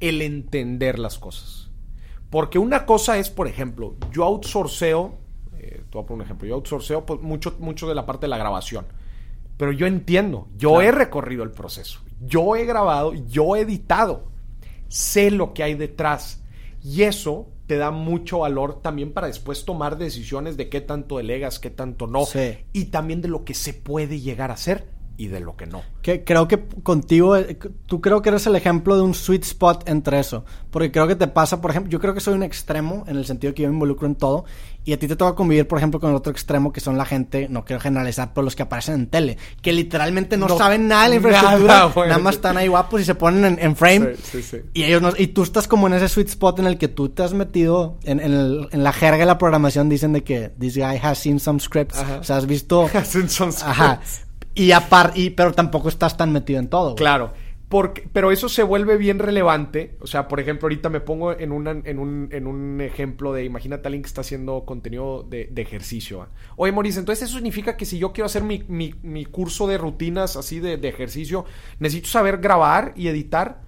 [0.00, 1.70] El entender las cosas.
[2.28, 5.14] Porque una cosa es, por ejemplo, yo outsourceo,
[5.56, 8.26] eh, te voy a poner un ejemplo, yo outsourceo pues, mucho, mucho de la parte
[8.26, 8.84] de la grabación.
[9.58, 14.30] Pero yo entiendo, yo he recorrido el proceso, yo he grabado, yo he editado,
[14.88, 16.42] sé lo que hay detrás.
[16.82, 21.58] Y eso te da mucho valor también para después tomar decisiones de qué tanto delegas,
[21.58, 22.24] qué tanto no.
[22.72, 24.88] Y también de lo que se puede llegar a hacer
[25.18, 25.82] y de lo que no.
[26.00, 29.88] Que creo que contigo, eh, tú creo que eres el ejemplo de un sweet spot
[29.88, 30.44] entre eso.
[30.70, 33.26] Porque creo que te pasa, por ejemplo, yo creo que soy un extremo en el
[33.26, 34.44] sentido que yo me involucro en todo.
[34.88, 37.04] Y a ti te toca convivir, por ejemplo, con el otro extremo que son la
[37.04, 39.36] gente, no quiero generalizar, pero los que aparecen en tele.
[39.60, 41.92] Que literalmente no, saben nada de la infraestructura.
[42.08, 44.14] Nada, más están ahí guapos y se ponen en, frame.
[44.72, 47.10] Y ellos no, y tú estás como en ese sweet spot en el que tú
[47.10, 49.90] te has metido en, en, la jerga de la programación.
[49.90, 51.98] Dicen de que this guy has seen some scripts.
[51.98, 52.88] O sea, has visto.
[52.94, 53.68] Has seen some scripts.
[53.68, 54.00] Ajá.
[54.54, 56.94] Y, apar y pero tampoco estás tan metido en todo.
[56.94, 57.34] Claro.
[57.68, 59.96] Porque, pero eso se vuelve bien relevante.
[60.00, 61.52] O sea, por ejemplo, ahorita me pongo en,
[61.84, 66.28] en, un, en un ejemplo de, imagínate a alguien que está haciendo contenido de, ejercicio.
[66.56, 70.36] Oye, Maurice, entonces eso significa que si yo quiero hacer mi, mi, curso de rutinas
[70.36, 71.44] así de, de ejercicio,
[71.78, 73.60] necesito saber grabar y editar.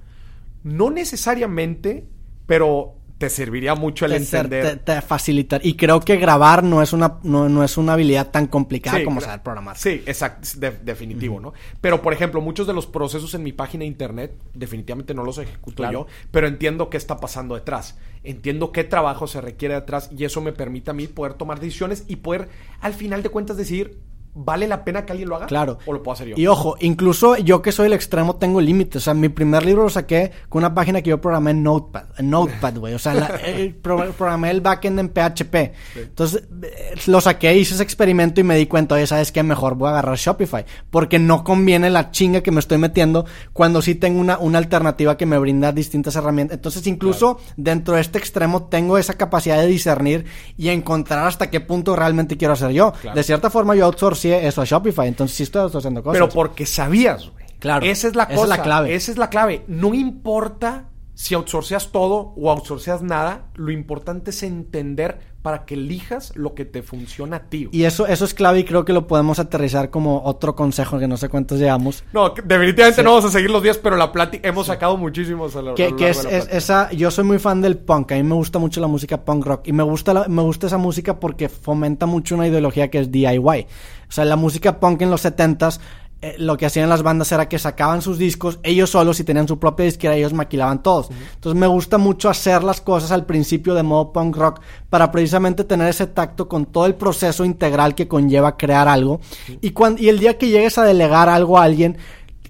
[0.63, 2.07] No necesariamente,
[2.47, 4.79] pero te serviría mucho el entender.
[4.79, 5.61] Te, facilitar.
[5.63, 9.43] Y creo que grabar no es una, no, es una habilidad tan complicada como saber
[9.43, 9.77] programar.
[9.77, 10.49] Sí, exacto,
[10.83, 11.53] definitivo, ¿no?
[11.83, 15.37] Pero, por ejemplo, muchos de los procesos en mi página de internet, definitivamente no los
[15.37, 17.99] ejecuto yo, pero entiendo qué está pasando detrás.
[18.25, 22.05] Entiendo qué trabajo se requiere detrás y eso me permite a mí poder tomar decisiones
[22.09, 22.49] y poder,
[22.81, 23.99] al final de cuentas, decir,
[24.33, 25.47] ¿Vale la pena que alguien lo haga?
[25.47, 25.79] Claro.
[25.87, 26.35] ¿O lo puedo hacer yo?
[26.37, 29.03] Y ojo, incluso yo que soy el extremo tengo límites.
[29.03, 32.05] O sea, mi primer libro lo saqué con una página que yo programé en Notepad.
[32.17, 32.95] En Notepad, güey.
[32.95, 33.13] O sea,
[33.45, 35.55] el, programé el backend en PHP.
[35.97, 39.43] Entonces, eh, lo saqué, hice ese experimento y me di cuenta, oye, ¿sabes qué?
[39.43, 40.65] Mejor voy a agarrar Shopify.
[40.91, 45.17] Porque no conviene la chinga que me estoy metiendo cuando sí tengo una, una alternativa
[45.17, 46.57] que me brinda distintas herramientas.
[46.57, 50.27] Entonces, incluso dentro de este extremo tengo esa capacidad de discernir
[50.57, 52.93] y encontrar hasta qué punto realmente quiero hacer yo.
[53.13, 55.09] De cierta forma, yo outsource eso a Shopify.
[55.09, 56.21] Entonces sí estoy haciendo cosas.
[56.21, 57.47] Pero porque sabías, güey.
[57.59, 57.85] Claro.
[57.85, 58.35] Esa es la cosa.
[58.35, 58.95] Esa es la clave.
[58.95, 59.65] Esa es la clave.
[59.69, 66.33] No importa si outsourceas todo o outsourceas nada, lo importante es entender para que elijas
[66.37, 67.69] lo que te funciona a ti.
[67.73, 71.09] Y eso, eso es clave y creo que lo podemos aterrizar como otro consejo que
[71.09, 72.05] no sé cuántos llevamos.
[72.13, 75.63] No, definitivamente no vamos a seguir los días, pero la plática hemos sacado muchísimos a
[75.63, 78.59] lo, que, que es, esa, yo soy muy fan del punk, a mí me gusta
[78.59, 82.35] mucho la música punk rock y me gusta, me gusta esa música porque fomenta mucho
[82.35, 83.67] una ideología que es DIY.
[84.09, 85.79] O sea, la música punk en los 70s
[86.23, 89.49] eh, lo que hacían las bandas era que sacaban sus discos ellos solos y tenían
[89.49, 91.09] su propia disquera, ellos maquilaban todos.
[91.35, 94.61] Entonces me gusta mucho hacer las cosas al principio de modo punk rock
[94.91, 99.21] para precisamente tener ese tacto con todo el proceso integral que conlleva crear algo.
[99.63, 101.97] y, cuando, y el día que llegues a delegar algo a alguien,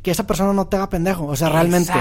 [0.03, 1.27] que esa persona no te haga pendejo.
[1.27, 1.93] O sea, realmente.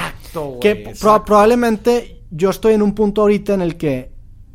[0.61, 4.11] que probablemente yo estoy en un punto ahorita en el que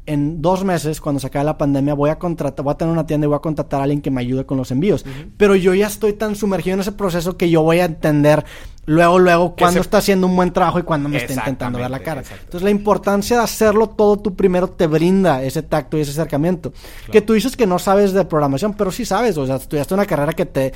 [0.07, 3.07] en dos meses, cuando se acabe la pandemia, voy a contratar, voy a tener una
[3.07, 5.05] tienda y voy a contratar a alguien que me ayude con los envíos.
[5.36, 8.44] Pero yo ya estoy tan sumergido en ese proceso que yo voy a entender
[8.87, 12.01] luego, luego, cuando está haciendo un buen trabajo y cuando me está intentando ver la
[12.01, 12.22] cara.
[12.22, 16.72] Entonces, la importancia de hacerlo todo tú primero te brinda ese tacto y ese acercamiento.
[17.11, 19.37] Que tú dices que no sabes de programación, pero sí sabes.
[19.37, 20.72] O sea, estudiaste una carrera que te.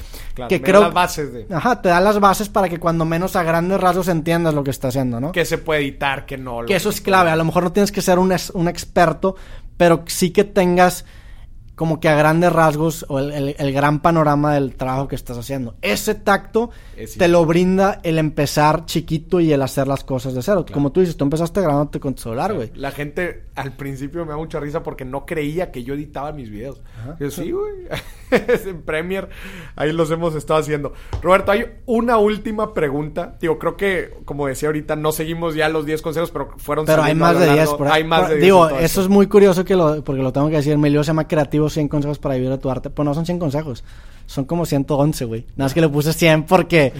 [0.48, 0.82] que creo.
[0.82, 1.46] las bases de.
[1.50, 4.70] Ajá, te da las bases para que cuando menos a grandes rasgos entiendas lo que
[4.70, 5.32] está haciendo, ¿no?
[5.32, 6.64] Que se puede editar, que no.
[6.66, 7.30] Que eso es clave.
[7.30, 9.36] A lo mejor no tienes que ser un, un experto,
[9.76, 11.04] pero sí que tengas
[11.78, 15.76] como que a grandes rasgos o el, gran panorama del trabajo que estás haciendo.
[15.80, 16.70] Ese tacto
[17.16, 20.66] te lo brinda el empezar chiquito y el hacer las cosas de cero.
[20.70, 22.72] Como tú dices, tú empezaste grabándote con tu celular, güey.
[22.74, 26.50] La gente al principio me da mucha risa porque no creía que yo editaba mis
[26.50, 26.82] videos.
[27.20, 27.86] Yo sí, güey.
[28.30, 29.28] en Premiere
[29.76, 30.92] ahí los hemos estado haciendo.
[31.22, 33.36] Roberto, hay una última pregunta.
[33.40, 37.02] Digo, creo que, como decía ahorita, no seguimos ya los 10 consejos, pero fueron Pero
[37.02, 40.02] hay más de 10 Hay más de 10 Digo, eso es muy curioso que lo,
[40.02, 40.76] porque lo tengo que decir.
[40.76, 42.90] Melio se llama Creativo capítulo 100 consejos para vivir de tu arte.
[42.90, 43.84] Pues no son 100 consejos,
[44.26, 45.42] son como 111, güey.
[45.56, 46.92] Nada más que le puse 100 porque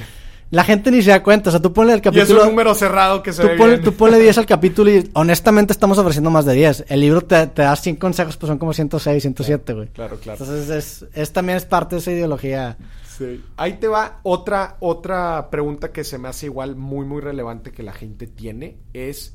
[0.50, 1.50] la gente ni se da cuenta.
[1.50, 2.26] O sea, tú ponle el capítulo.
[2.28, 3.84] Y es un número cerrado que se tú ve ponle, bien.
[3.84, 6.86] tú ponle 10 al capítulo y honestamente estamos ofreciendo más de 10.
[6.88, 9.88] El libro te, te da 100 consejos, pues son como 106, 107, güey.
[9.88, 10.38] Claro, claro.
[10.42, 12.76] Entonces es, es también es parte de esa ideología.
[13.18, 13.42] Sí.
[13.56, 17.82] Ahí te va otra, otra pregunta que se me hace igual muy, muy relevante que
[17.82, 18.78] la gente tiene.
[18.92, 19.34] Es,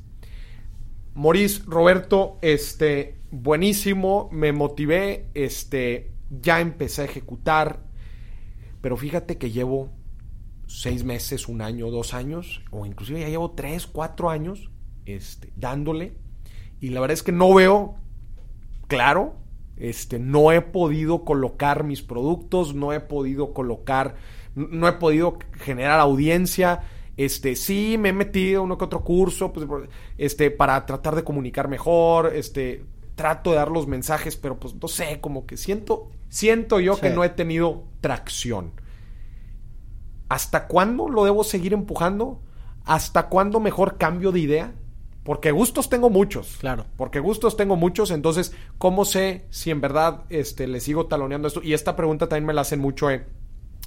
[1.16, 7.84] Maurice, Roberto, este, buenísimo, me motivé, este, ya empecé a ejecutar,
[8.80, 9.90] pero fíjate que llevo
[10.68, 14.70] seis meses, un año, dos años, o inclusive ya llevo tres, cuatro años,
[15.06, 16.16] este, dándole,
[16.80, 17.96] y la verdad es que no veo
[18.88, 19.36] claro,
[19.78, 24.16] este, no he podido colocar mis productos, no he podido colocar,
[24.54, 26.84] no he podido generar audiencia.
[27.18, 29.68] Este, sí, me he metido uno que otro curso, pues,
[30.20, 32.86] este, para tratar de comunicar mejor, este,
[33.16, 37.02] trato de dar los mensajes, pero pues no sé, como que siento, siento yo Sí.
[37.02, 38.72] que no he tenido tracción.
[40.30, 42.42] ¿Hasta cuándo lo debo seguir empujando?
[42.86, 44.74] ¿Hasta cuándo mejor cambio de idea?
[45.24, 46.58] Porque gustos tengo muchos.
[46.60, 46.86] Claro.
[46.98, 48.12] Porque gustos tengo muchos.
[48.12, 51.62] Entonces, ¿cómo sé si en verdad este, le sigo taloneando esto?
[51.64, 53.26] Y esta pregunta también me la hacen mucho, eh.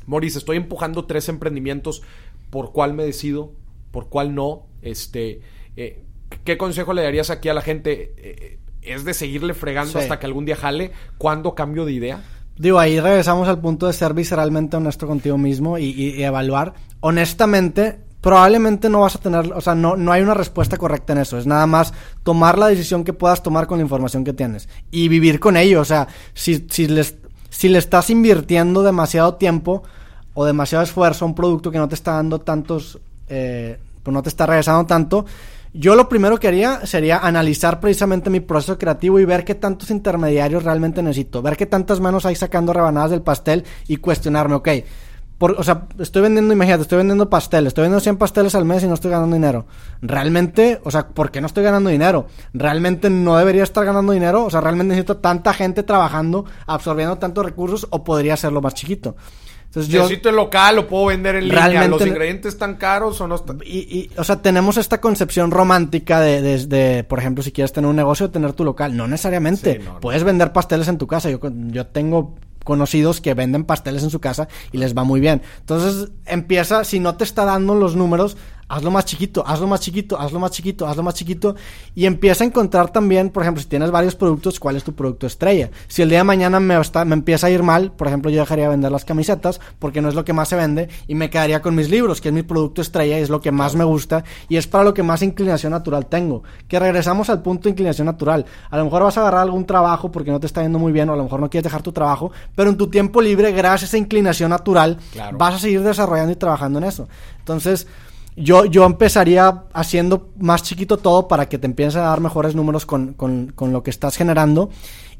[0.07, 2.03] Maurice, estoy empujando tres emprendimientos.
[2.51, 3.53] ¿Por cuál me decido?
[3.91, 4.67] ¿Por cuál no?
[4.83, 5.41] Este,
[5.77, 6.05] eh,
[6.45, 8.15] ¿Qué consejo le darías aquí a la gente?
[8.17, 9.99] Eh, ¿Es de seguirle fregando Sí.
[9.99, 10.93] hasta que algún día jale?
[11.19, 12.23] ¿Cuándo cambio de idea?
[12.59, 16.73] Digo, ahí regresamos al punto de ser visceralmente honesto contigo mismo y, y- y evaluar.
[17.01, 21.21] Honestamente, probablemente no vas a tener, o sea, no, no hay una respuesta correcta en
[21.21, 21.39] eso.
[21.39, 25.09] Es nada más tomar la decisión que puedas tomar con la información que tienes y
[25.09, 25.81] vivir con ello.
[25.81, 27.17] O sea, si, si, les,
[27.51, 29.83] si le estás invirtiendo demasiado tiempo
[30.35, 34.23] o demasiado esfuerzo a un producto que no te está dando tantos, eh, pues no
[34.23, 35.25] te está regresando tanto,
[35.79, 39.91] yo lo primero que haría sería analizar precisamente mi proceso creativo y ver qué tantos
[39.91, 44.69] intermediarios realmente necesito, ver qué tantas manos hay sacando rebanadas del pastel y cuestionarme, ok,
[45.39, 48.83] por, o sea, estoy vendiendo, imagínate, estoy vendiendo pasteles, estoy vendiendo 100 pasteles al mes
[48.83, 49.67] y no estoy ganando dinero.
[50.01, 52.27] Realmente, o sea, ¿por qué no estoy ganando dinero?
[52.55, 54.47] ¿Realmente no debería estar ganando dinero?
[54.47, 59.17] O sea, ¿realmente necesito tanta gente trabajando, absorbiendo tantos recursos o podría hacerlo más chiquito?
[59.67, 60.03] Entonces yo...
[60.03, 61.87] Necesito el local, lo puedo vender en línea.
[61.89, 63.59] ¿Los ingredientes están caros o no están?
[63.65, 67.73] Y, y, o sea, tenemos esta concepción romántica de, de- de, por ejemplo, si quieres
[67.73, 68.97] tener un negocio, tener tu local.
[68.97, 69.75] No necesariamente.
[69.75, 70.01] Sí, no, no.
[70.01, 71.31] Puedes vender pasteles en tu casa.
[71.31, 71.39] Yo,
[71.69, 75.41] yo tengo conocidos que venden pasteles en su casa y les va muy bien.
[75.61, 78.37] Entonces, empieza, si no te está dando los números,
[78.69, 81.55] hazlo más chiquito, hazlo más chiquito, hazlo más chiquito, hazlo más chiquito.
[81.95, 85.27] Y empieza a encontrar también, por ejemplo, si tienes varios productos, cuál es tu producto
[85.27, 85.71] estrella.
[85.89, 88.41] Si el día de mañana me, está- me empieza a ir mal, por ejemplo, yo
[88.41, 91.31] dejaría de vender las camisetas porque no es lo que más se vende y me
[91.31, 93.85] quedaría con mis libros, que es mi producto estrella y es lo que más me
[93.85, 96.43] gusta y es para lo que más inclinación natural tengo.
[96.69, 98.47] Que regresamos al punto de inclinación natural.
[98.71, 101.09] A lo mejor vas a agarrar algún trabajo porque no te está yendo muy bien
[101.09, 103.83] o a lo mejor no quieres dejar tu trabajo, pero en tu tiempo libre, gracias
[103.83, 105.39] a esa inclinación natural, Claro.
[105.39, 107.09] vas a seguir desarrollando y trabajando en eso.
[107.39, 107.87] Entonces,
[108.37, 112.85] yo, yo empezaría haciendo más chiquito todo para que te empieces a dar mejores números
[112.87, 114.71] con, con- con lo que estás generando.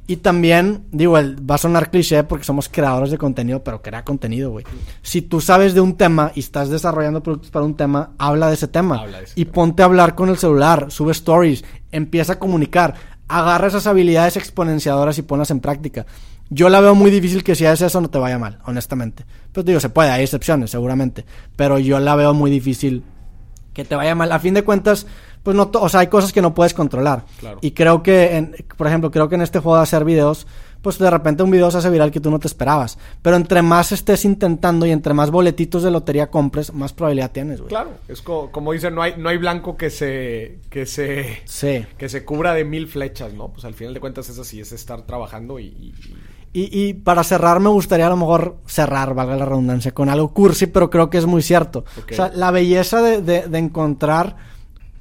[0.09, 4.05] Y también, digo, el- va a sonar cliché porque somos creadores de contenido, pero crea
[4.05, 4.65] contenido, güey.
[5.03, 8.55] Si tú sabes de un tema y estás desarrollando productos para un tema, habla de
[8.55, 9.01] ese tema.
[9.01, 9.55] Habla de ese y tema.
[9.55, 12.95] ponte a hablar con el celular, sube stories, empieza a comunicar,
[13.27, 16.07] agarra esas habilidades exponenciadoras y ponlas en práctica.
[16.51, 19.25] Yo la veo muy difícil que si haces eso no te vaya mal, honestamente.
[19.53, 21.25] Pues digo, se puede, hay excepciones, seguramente.
[21.57, 23.03] Pero yo la veo muy difícil
[23.73, 24.31] que te vaya mal.
[24.33, 25.07] A fin de cuentas,
[25.43, 27.25] pues no, o sea, hay cosas que no puedes controlar.
[27.41, 27.59] Claro.
[27.63, 30.47] Y creo que, en- por ejemplo, creo que en este juego de hacer videos,
[30.83, 32.97] pues de repente un video se hace viral que tú no te esperabas.
[33.23, 37.59] Pero entre más estés intentando y entre más boletitos de lotería compres, más probabilidad tienes,
[37.59, 37.69] güey.
[37.71, 41.85] Claro, es co- como dicen, no hay, no hay blanco que se, que se, Sí.
[41.99, 43.49] que se cubra de mil flechas, ¿no?
[43.49, 45.95] Pues al final de cuentas es así, es estar trabajando y, y-
[46.61, 50.33] y- Y, para cerrar, me gustaría a lo mejor cerrar, valga la redundancia, con algo
[50.33, 51.85] cursi, pero creo que es muy cierto.
[52.13, 54.37] O sea, la belleza de, de- de encontrar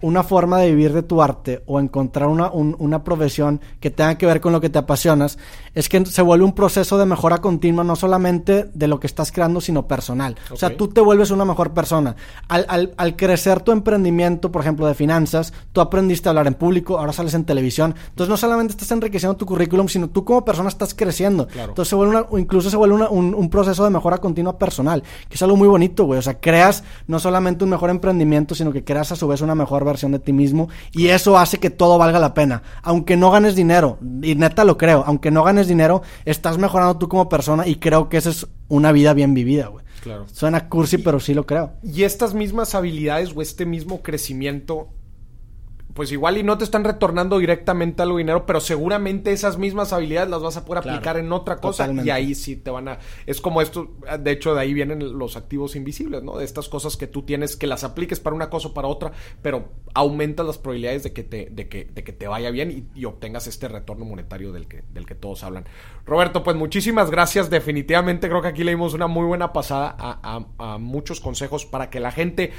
[0.01, 4.17] una forma de vivir de tu arte o encontrar una, un- una profesión que tenga
[4.17, 5.37] que ver con lo que te apasionas,
[5.73, 9.31] es que se vuelve un proceso de mejora continua, no solamente de lo que estás
[9.31, 10.35] creando, sino personal.
[10.51, 12.15] O sea, tú te vuelves una mejor persona.
[12.47, 16.53] Al, al- al crecer tu emprendimiento, por ejemplo, de finanzas, tú aprendiste a hablar en
[16.55, 17.95] público, ahora sales en televisión.
[18.09, 21.47] Entonces, no solamente estás enriqueciendo tu currículum, sino tú como persona estás creciendo.
[21.47, 21.69] Claro.
[21.71, 25.03] Entonces, se vuelve una- incluso se vuelve una- un, un proceso de mejora continua personal,
[25.29, 26.19] que es algo muy bonito, güey.
[26.19, 29.55] O sea, creas no solamente un mejor emprendimiento, sino que creas a su vez una
[29.55, 32.63] mejor versión de ti mismo y eso hace que todo valga la pena.
[32.83, 37.07] Aunque no ganes dinero, y neta lo creo, aunque no ganes dinero, estás mejorando tú
[37.07, 39.85] como persona y creo que esa es una vida bien vivida, güey.
[40.01, 40.25] Claro.
[40.31, 41.73] Suena cursi, pero sí lo creo.
[41.81, 44.89] Y estas mismas habilidades o este mismo crecimiento,
[45.95, 50.29] pues igual y no te están retornando directamente algo dinero, pero seguramente esas mismas habilidades
[50.29, 52.99] las vas a poder aplicar en otra cosa y ahí sí te van a...
[53.25, 56.37] Es como esto, de hecho de ahí vienen los activos invisibles, ¿no?
[56.37, 59.13] De estas cosas que tú tienes que las apliques para una cosa o para otra,
[59.41, 63.05] pero aumentas las probabilidades de que te, de que, de que te vaya bien y,
[63.05, 65.63] obtengas este retorno monetario del que, del que todos hablan.
[66.05, 67.49] Roberto, pues muchísimas gracias.
[67.49, 71.89] Definitivamente creo que aquí le dimos una muy buena pasada a, a muchos consejos para
[71.89, 72.51] que la gente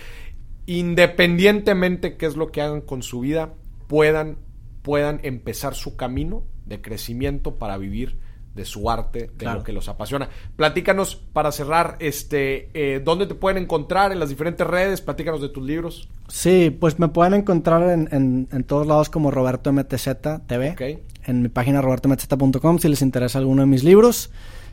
[0.67, 3.55] independientemente qué es lo que hagan con su vida,
[3.87, 4.39] puedan,
[4.83, 8.19] puedan empezar su camino de crecimiento para vivir
[8.57, 10.31] de su arte, de lo que los apasiona.
[10.57, 15.03] Platícanos para cerrar, este, eh, ¿dónde te pueden encontrar en las diferentes redes?
[15.03, 16.09] Platícanos de tus libros.
[16.29, 20.09] Sí, pues me pueden encontrar en, en, todos lados como Roberto MTZ
[20.47, 20.99] TV.
[21.27, 24.31] En mi página robertomtz.com si les interesa alguno de mis libros.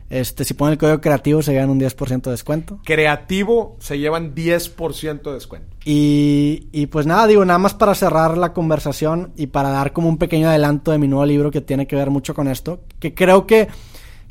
[0.10, 2.80] Este, si ponen el código creativo se llevan un 10% de descuento.
[2.84, 5.76] Creativo se llevan 10% de descuento.
[5.86, 10.10] Y, y pues nada, digo, nada más para cerrar la conversación y para dar como
[10.10, 13.14] un pequeño adelanto de mi nuevo libro que tiene que ver mucho con esto, que
[13.14, 13.68] creo que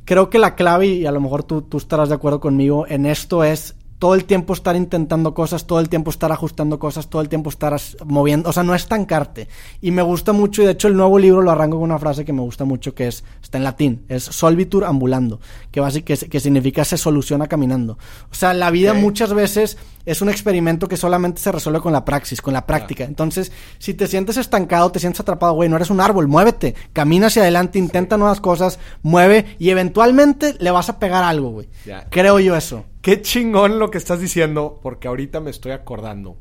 [0.05, 3.07] creo que la clave, y a lo mejor tú, tú estarás de acuerdo conmigo, en
[3.07, 7.23] esto es todo el tiempo estar intentando cosas, todo el tiempo estar ajustando cosas, todo
[7.23, 9.47] el tiempo estar moviendo, o sea, no estancarte.
[9.81, 12.25] Y me gusta mucho, y de hecho el nuevo libro lo arranco con una frase
[12.25, 15.39] que me gusta mucho, que es, está en latín, es solvitur ambulando,
[15.71, 17.97] que, básicamente, que significa se soluciona caminando.
[18.29, 22.05] O sea, la vida muchas veces es un experimento que solamente se resuelve con la
[22.05, 23.05] praxis, con la práctica.
[23.05, 27.29] Entonces, si te sientes estancado, te sientes atrapado, güey, no eres un árbol, muévete, camina
[27.29, 31.69] hacia adelante, intenta nuevas cosas, mueve y eventualmente le vas a pegar algo, güey.
[32.11, 32.85] Creo yo eso.
[33.03, 36.37] Qué chingón lo que estás diciendo, porque ahorita me estoy acordando.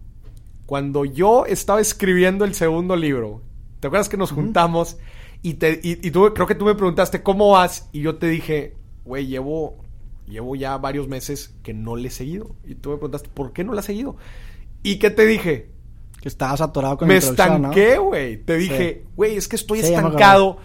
[0.67, 3.41] Cuando yo estaba escribiendo el segundo libro,
[3.79, 4.97] ¿te acuerdas que nos juntamos?
[5.41, 8.75] Y, te, y, tú, creo que tú me preguntaste cómo vas, y yo te dije,
[9.05, 9.83] güey, llevo,
[10.27, 12.55] llevo ya varios meses que no le he seguido.
[12.63, 14.17] Y tú me preguntaste, ¿por qué no le has seguido?
[14.83, 15.71] ¿Y qué te dije?
[16.21, 18.37] Que estabas atorado con Me estanqué, güey.
[18.37, 20.59] Te dije, güey, es que estoy estancado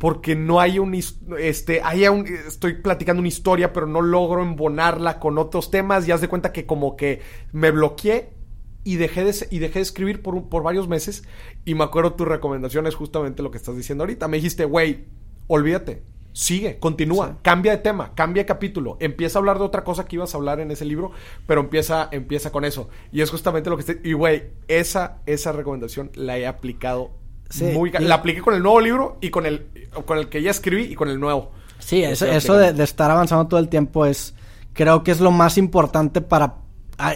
[0.00, 0.98] porque no hay un
[1.38, 6.10] este hay un, estoy platicando una historia pero no logro embonarla con otros temas y
[6.10, 7.20] haz de cuenta que como que
[7.52, 8.30] me bloqueé
[8.82, 11.22] y dejé de, y dejé de escribir por, por varios meses
[11.66, 14.26] y me acuerdo tu recomendación es justamente lo que estás diciendo ahorita.
[14.26, 15.04] Me dijiste güey
[15.48, 20.06] olvídate sigue continúa cambia de tema cambia de capítulo empieza a hablar de otra cosa
[20.06, 21.10] que ibas a hablar en ese libro
[21.46, 25.52] pero empieza empieza con eso y es justamente lo que estoy y güey esa esa
[25.52, 27.10] recomendación la he aplicado
[28.00, 29.66] la apliqué con el nuevo libro y con el,
[30.04, 31.52] con el que ya escribí y con el nuevo.
[31.78, 34.34] Sí, eso, eso de, de, estar avanzando todo el tiempo es,
[34.74, 36.56] creo que es lo más importante para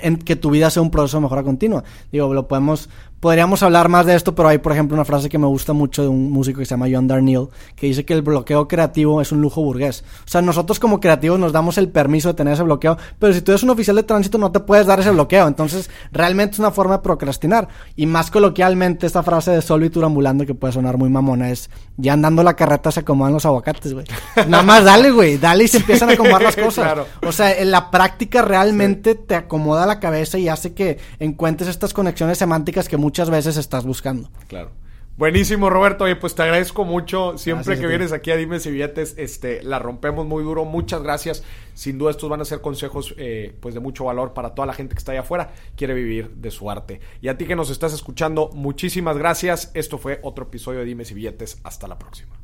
[0.03, 1.85] en que tu vida sea un proceso de mejora continua.
[2.11, 2.89] Digo, lo podemos
[3.25, 6.03] Podríamos hablar más de esto, pero hay, por ejemplo, una frase que me gusta mucho
[6.03, 9.33] de un músico que se llama John Darnielle, que dice que el bloqueo creativo es
[9.33, 10.05] un lujo burgués.
[10.27, 13.41] O sea, nosotros como creativos nos damos el permiso de tener ese bloqueo, pero si
[13.41, 15.49] tú eres un oficial de tránsito no te puedes dar ese bloqueo.
[15.49, 17.67] Entonces, realmente es una forma de procrastinar.
[17.97, 22.13] Y más coloquialmente, esta frase de solvitur ambulando, que puede sonar muy mamona, es ya
[22.13, 24.05] andando la carreta se acomodan los aguacates, güey.
[24.49, 26.99] Nada más dale, güey, dale y se empiezan a acomodar las cosas.
[27.27, 31.95] O sea, en la práctica realmente te acomoda la cabeza y hace que encuentres estas
[31.95, 34.29] conexiones semánticas que muchas muchas veces estás buscando.
[34.49, 34.73] Claro.
[35.17, 36.09] Buenísimo, Roberto.
[36.09, 37.39] y pues te agradezco mucho.
[37.39, 40.65] Siempre que vienes aquí a Dime si billetes, este, la rompemos muy duro.
[40.65, 41.45] Muchas gracias.
[41.75, 44.73] Sin duda, estos van a ser consejos eh, pues de mucho valor para toda la
[44.73, 46.99] gente que está allá afuera, quiere vivir de su arte.
[47.21, 49.71] Y a ti que nos estás escuchando, muchísimas gracias.
[49.75, 51.61] Esto fue otro episodio de Dime si billetes.
[51.63, 52.35] Hasta la próxima.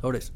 [0.00, 0.32] Sobres.